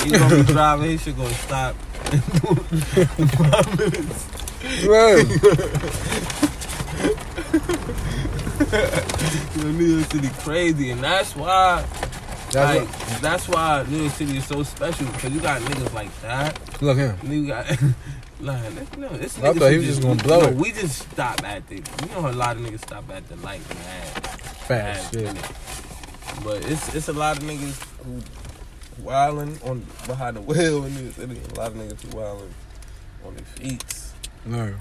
he 0.06 0.12
gonna 0.12 0.44
be 0.44 0.54
driving, 0.54 0.90
his 0.92 1.04
shit 1.04 1.18
gonna 1.18 1.34
stop. 1.34 1.76
minutes. 3.78 4.26
You 9.58 9.72
New 9.74 9.86
York 9.86 10.12
City 10.12 10.30
crazy, 10.40 10.92
and 10.92 11.04
that's 11.04 11.36
why. 11.36 11.86
That's 12.52 12.80
like, 12.80 13.22
that's 13.22 13.50
why 13.50 13.86
New 13.90 13.98
York 13.98 14.14
City 14.14 14.38
is 14.38 14.48
so 14.48 14.64
special 14.64 15.06
because 15.08 15.34
you 15.34 15.42
got 15.42 15.62
niggas 15.62 15.94
like 15.94 16.22
that. 16.22 16.82
look 16.82 16.98
him. 16.98 17.18
You 17.30 17.48
got 17.48 17.68
this, 18.40 18.98
no, 18.98 19.10
this 19.10 19.38
I 19.44 19.54
thought 19.54 19.72
he 19.72 19.78
was 19.78 19.88
just 19.88 20.02
gonna 20.02 20.24
blow 20.24 20.40
know, 20.40 20.48
it. 20.48 20.56
We 20.56 20.72
just 20.72 21.12
stop 21.12 21.44
at 21.44 21.68
the. 21.68 21.76
You 21.76 22.10
know, 22.14 22.30
a 22.30 22.32
lot 22.32 22.56
of 22.56 22.64
niggas 22.64 22.82
stop 22.82 23.10
at 23.12 23.28
the 23.28 23.36
light, 23.38 23.62
man. 23.70 24.06
Fast. 24.68 25.16
Yeah. 25.16 25.34
But 26.44 26.66
it's 26.66 26.96
it's 26.96 27.10
a 27.10 27.14
lot 27.14 27.38
of 27.38 27.44
niggas 27.44 27.89
who 28.04 28.22
wilding 29.02 29.60
on 29.64 29.86
behind 30.06 30.38
the 30.38 30.42
wheel 30.42 30.84
in 30.86 30.96
York 30.96 31.16
City. 31.16 31.40
A 31.54 31.56
lot 31.56 31.68
of 31.72 31.78
niggas 31.78 32.02
who 32.02 32.18
wilding 32.18 32.54
on 33.26 33.36
their 33.36 33.46
feet. 33.46 33.84
No. 34.46 34.76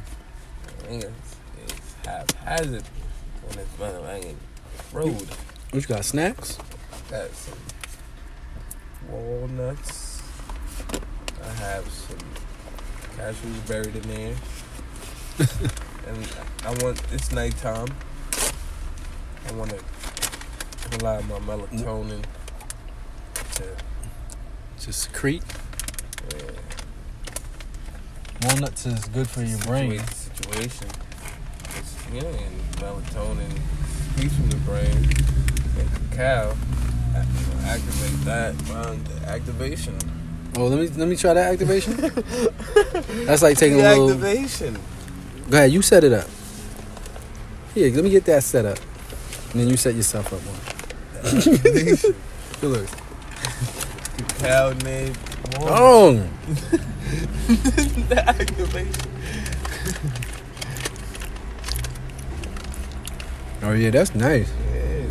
Niggas 0.85 1.05
is 1.05 1.95
haphazard 2.05 2.85
on 3.49 3.57
this 3.57 3.69
motherfucking 3.79 4.37
road. 4.93 5.29
What 5.71 5.83
you 5.83 5.89
got? 5.89 6.05
Snacks? 6.05 6.59
Got 7.11 7.31
some 7.31 7.59
walnuts. 9.11 10.23
I 11.43 11.49
have 11.49 11.89
some 11.89 12.19
cashews 13.17 13.69
buried 13.69 13.97
in 13.97 14.03
there. 14.03 14.35
and 16.09 16.29
I 16.65 16.83
want 16.83 17.01
it's 17.13 17.33
nighttime. 17.33 17.89
I 19.49 19.53
want 19.53 19.71
to 19.71 20.99
allow 20.99 21.21
my 21.23 21.39
melatonin 21.39 22.25
to 23.59 24.85
Just 24.85 25.03
secrete. 25.05 25.43
Walnuts 28.43 28.87
is 28.87 29.05
good 29.07 29.29
for 29.29 29.43
your 29.43 29.59
brain. 29.61 30.01
situation. 30.07 30.87
It's, 31.77 31.95
you 32.13 32.21
know, 32.21 32.29
and 32.29 32.63
melatonin 32.77 33.59
speaks 34.15 34.35
from 34.35 34.51
the 34.51 34.57
brain. 34.59 34.97
And 35.79 36.11
cacao 36.11 36.57
activate 37.65 38.25
that 38.25 38.55
around 38.71 39.05
the 39.07 39.29
activation. 39.29 39.97
Oh, 40.57 40.67
let 40.69 40.79
me 40.79 40.89
let 40.97 41.09
me 41.09 41.17
try 41.17 41.35
that 41.35 41.53
activation. 41.53 41.95
That's 43.27 43.43
like 43.43 43.59
taking 43.59 43.79
The 43.79 43.89
a 43.89 43.91
little. 43.91 44.11
activation. 44.11 44.79
Go 45.51 45.57
ahead, 45.59 45.73
you 45.73 45.83
set 45.83 46.05
it 46.05 46.13
up. 46.13 46.29
Here, 47.75 47.91
let 47.95 48.05
me 48.05 48.11
get 48.11 48.25
that 48.27 48.43
set 48.45 48.65
up, 48.65 48.79
and 49.53 49.61
then 49.61 49.69
you 49.69 49.77
set 49.77 49.95
yourself 49.95 50.33
up 50.33 50.41
one. 50.41 51.45
activation. 51.45 52.15
Good 52.61 52.71
look. 52.71 52.89
Cacao 54.17 54.73
nib. 54.85 55.17
Oh, 55.61 56.13
the 57.49 58.25
activation. 58.27 58.93
oh 63.63 63.73
yeah, 63.73 63.91
that's 63.91 64.15
nice. 64.15 64.51
Yeah. 64.75 65.07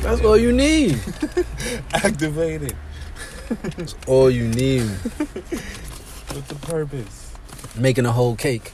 That's 0.00 0.20
all 0.20 0.36
you 0.36 0.52
need. 0.52 1.00
Activated. 1.94 2.76
That's 3.48 3.94
all 4.06 4.30
you 4.30 4.48
need. 4.48 4.82
What's 4.82 6.48
the 6.48 6.56
purpose? 6.60 7.32
Making 7.76 8.06
a 8.06 8.12
whole 8.12 8.36
cake, 8.36 8.72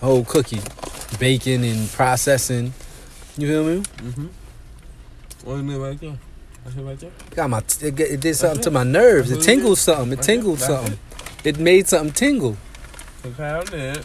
whole 0.00 0.24
cookie, 0.24 0.60
baking 1.18 1.64
and 1.64 1.90
processing. 1.90 2.72
You 3.36 3.48
feel 3.48 3.64
me? 3.64 3.80
Mm-hmm. 3.80 4.26
What's 5.44 5.62
it 5.62 5.78
right 5.78 6.00
there? 6.00 6.18
That's 6.66 6.78
it 6.78 6.82
right? 6.82 7.30
Got 7.36 7.50
my 7.50 7.58
it, 7.58 8.00
it 8.00 8.20
did 8.20 8.34
something 8.34 8.62
to 8.62 8.70
my 8.72 8.82
nerves. 8.82 9.30
It 9.30 9.34
That's 9.34 9.46
what 9.46 9.52
it 9.52 9.56
tingled 9.56 9.78
something. 9.78 10.18
It 10.18 10.22
tingled 10.22 10.58
That's 10.58 10.66
something. 10.66 10.98
It 11.44 11.58
made 11.58 11.86
something 11.86 12.12
tingle. 12.12 12.56
Cacao 13.22 13.62
nib. 13.70 14.04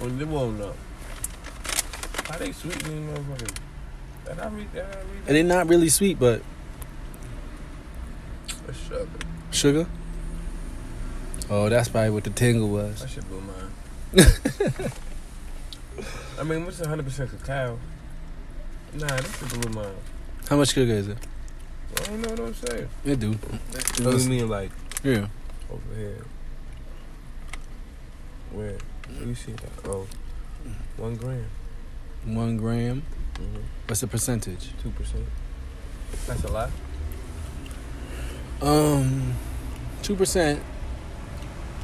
On 0.00 0.16
the 0.16 0.26
walnut. 0.26 0.76
How 2.28 2.38
they 2.38 2.52
sweet 2.52 2.78
these 2.78 2.92
motherfuckers? 2.92 3.56
Did 4.24 4.38
I 4.38 4.48
read 4.48 4.72
that? 4.72 4.84
I 4.84 4.98
read 4.98 5.28
And 5.28 5.36
it's 5.36 5.48
not 5.48 5.68
really 5.68 5.88
sweet, 5.88 6.18
but 6.18 6.42
sugar. 8.88 9.08
sugar. 9.50 9.86
Oh, 11.50 11.68
that's 11.68 11.88
probably 11.88 12.10
what 12.10 12.22
the 12.22 12.30
tingle 12.30 12.68
was. 12.68 13.02
I 13.02 13.06
should 13.08 13.28
blew 13.28 13.40
mine. 13.40 13.72
I 16.38 16.44
mean, 16.44 16.64
what's 16.64 16.80
100% 16.80 17.30
cacao? 17.30 17.80
Nah, 18.94 19.06
that 19.08 19.24
shit 19.24 19.60
blew 19.60 19.72
mine. 19.72 19.96
How 20.48 20.56
much 20.56 20.72
sugar 20.72 20.92
is 20.92 21.08
it? 21.08 21.18
I 21.96 22.04
don't 22.04 22.20
know 22.22 22.30
what 22.30 22.40
I'm 22.40 22.54
saying. 22.54 22.88
It 23.04 23.20
do. 23.20 23.32
What 23.32 24.16
do 24.16 24.18
you 24.18 24.28
mean, 24.28 24.48
like, 24.48 24.70
Yeah. 25.02 25.26
over 25.70 25.94
here? 25.96 26.24
Where? 28.52 28.76
Where 29.08 29.28
you 29.28 29.34
see 29.34 29.52
that? 29.52 29.88
Oh, 29.88 30.06
one 30.96 31.16
gram. 31.16 31.44
One 32.24 32.56
gram. 32.56 33.02
Mm-hmm. 33.34 33.60
What's 33.86 34.00
the 34.00 34.06
percentage? 34.06 34.70
Two 34.82 34.90
percent. 34.90 35.24
That's 36.26 36.44
a 36.44 36.48
lot. 36.48 36.70
Um, 38.60 39.34
two 40.02 40.16
percent 40.16 40.62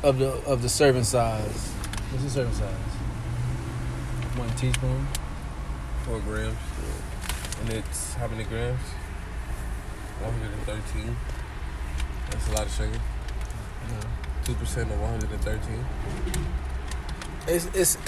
of 0.02 0.18
the 0.18 0.32
of 0.44 0.62
the 0.62 0.68
serving 0.68 1.04
size. 1.04 1.70
What's 2.10 2.24
the 2.24 2.30
serving 2.30 2.54
size? 2.54 2.92
One 4.36 4.50
teaspoon. 4.56 5.06
Four 6.04 6.20
grams. 6.20 6.56
And 7.60 7.72
it's 7.72 8.14
how 8.14 8.26
many 8.28 8.44
grams? 8.44 8.80
113. 10.20 11.16
That's 12.30 12.48
a 12.48 12.52
lot 12.52 12.66
of 12.66 12.72
sugar. 12.72 13.00
Two 14.44 14.54
percent 14.54 14.90
of 14.92 15.00
113. 15.00 15.84
It's 17.48 17.66
it's 17.74 17.98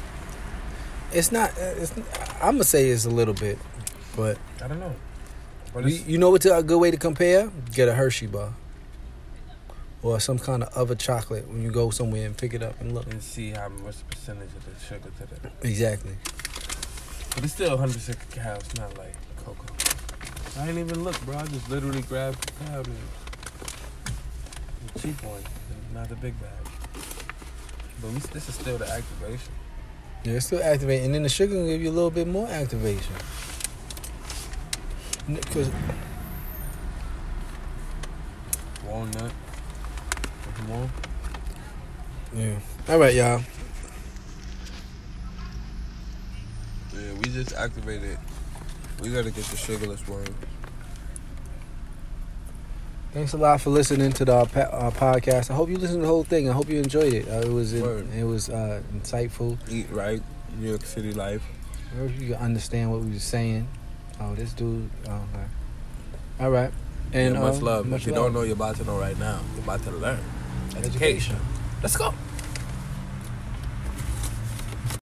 it's 1.13 1.33
not. 1.33 1.53
It's, 1.57 1.97
I'm 2.41 2.55
gonna 2.55 2.65
say 2.65 2.89
it's 2.91 3.05
a 3.05 3.11
little 3.11 3.35
bit, 3.35 3.59
but 4.17 4.39
I 4.63 4.69
don't 4.69 4.81
know. 4.81 4.95
But 5.75 5.85
you, 5.85 6.03
you 6.07 6.19
know 6.19 6.31
what's 6.31 6.47
a 6.47 6.63
good 6.63 6.79
way 6.79 6.91
to 6.91 6.97
compare? 6.97 7.51
Get 7.73 7.89
a 7.89 7.95
Hershey 7.95 8.27
bar 8.27 8.55
or 10.03 10.21
some 10.21 10.39
kind 10.39 10.63
of 10.63 10.73
other 10.77 10.95
chocolate 10.95 11.49
when 11.49 11.63
you 11.63 11.71
go 11.71 11.91
somewhere 11.91 12.27
and 12.27 12.37
pick 12.37 12.55
it 12.55 12.63
up 12.63 12.81
and 12.81 12.95
look. 12.95 13.07
and 13.07 13.23
see 13.23 13.51
how 13.51 13.69
much 13.69 13.97
percentage 14.09 14.51
of 14.57 14.65
the 14.65 14.85
sugar 14.85 15.11
to 15.19 15.27
that. 15.27 15.53
Exactly. 15.63 16.13
But 17.35 17.45
it's 17.45 17.53
still 17.53 17.77
100% 17.77 18.17
cacao. 18.31 18.57
It's 18.57 18.75
not 18.77 18.97
like 18.97 19.15
cocoa. 19.37 19.67
I 20.57 20.67
didn't 20.67 20.79
even 20.79 21.05
look, 21.05 21.21
bro. 21.23 21.37
I 21.37 21.47
just 21.47 21.69
literally 21.69 22.03
grabbed 22.03 22.47
cacao 22.59 22.79
nibs. 22.79 22.99
The 24.93 25.01
cheap 25.01 25.23
one, 25.25 25.43
not 25.93 26.09
the 26.09 26.17
big 26.17 26.41
bag. 26.41 26.51
But 28.01 28.11
we, 28.11 28.19
this 28.19 28.49
is 28.49 28.55
still 28.55 28.79
the 28.79 28.89
activation. 28.89 29.53
Yeah, 30.25 30.35
it's 30.35 30.47
still 30.47 30.63
activating, 30.63 31.07
and 31.07 31.15
then 31.15 31.23
the 31.23 31.29
sugar 31.29 31.57
will 31.57 31.67
give 31.67 31.83
you 31.83 31.91
a 31.91 31.93
little 31.93 32.11
bit 32.11 32.27
more 32.27 32.49
activation. 32.49 33.15
Because 35.29 35.71
Walnut. 38.87 39.33
Yeah. 42.35 42.59
All 42.89 42.99
right, 42.99 43.15
y'all. 43.15 43.43
Yeah, 46.95 47.13
we 47.15 47.31
just 47.31 47.53
activated. 47.55 48.19
We 49.03 49.11
gotta 49.11 49.31
get 49.31 49.45
the 49.45 49.57
sugarless 49.57 50.07
one. 50.09 50.27
Thanks 53.13 53.33
a 53.33 53.37
lot 53.39 53.61
for 53.61 53.71
listening 53.71 54.13
to 54.13 54.25
the 54.25 54.35
uh, 54.35 54.43
uh, 54.43 54.91
podcast. 54.91 55.51
I 55.51 55.55
hope 55.55 55.69
you 55.71 55.79
listened 55.79 56.01
to 56.01 56.03
the 56.03 56.09
whole 56.09 56.25
thing. 56.25 56.49
I 56.49 56.53
hope 56.53 56.69
you 56.69 56.79
enjoyed 56.79 57.13
it. 57.15 57.29
Uh, 57.29 57.41
it 57.41 57.53
was 57.53 57.73
Word. 57.75 58.07
it 58.15 58.25
was 58.25 58.49
uh, 58.51 58.83
insightful. 58.95 59.57
Eat 59.71 59.87
right. 59.91 60.23
New 60.59 60.69
York 60.69 60.85
City 60.85 61.13
life. 61.15 61.43
I 61.95 62.01
hope 62.01 62.11
you 62.19 62.35
understand 62.35 62.91
what 62.93 63.01
we 63.01 63.13
were 63.13 63.19
saying. 63.19 63.67
Oh, 64.21 64.35
this 64.35 64.53
dude. 64.53 64.91
Oh, 65.09 65.13
okay. 65.33 65.45
All 66.41 66.51
right. 66.51 66.71
And 67.13 67.37
And 67.37 67.43
much 67.45 67.63
uh, 67.63 67.65
love. 67.65 67.87
Much 67.87 68.03
if 68.03 68.09
you 68.09 68.13
love. 68.13 68.25
don't 68.25 68.35
know, 68.35 68.43
you're 68.43 68.53
about 68.55 68.77
to 68.77 68.85
know 68.85 68.99
right 68.99 69.19
now. 69.19 69.41
You're 69.55 69.65
about 69.65 69.83
to 69.85 69.91
learn. 69.93 70.21
Education. 70.77 71.37
Let's 71.83 71.97
go. 71.97 72.13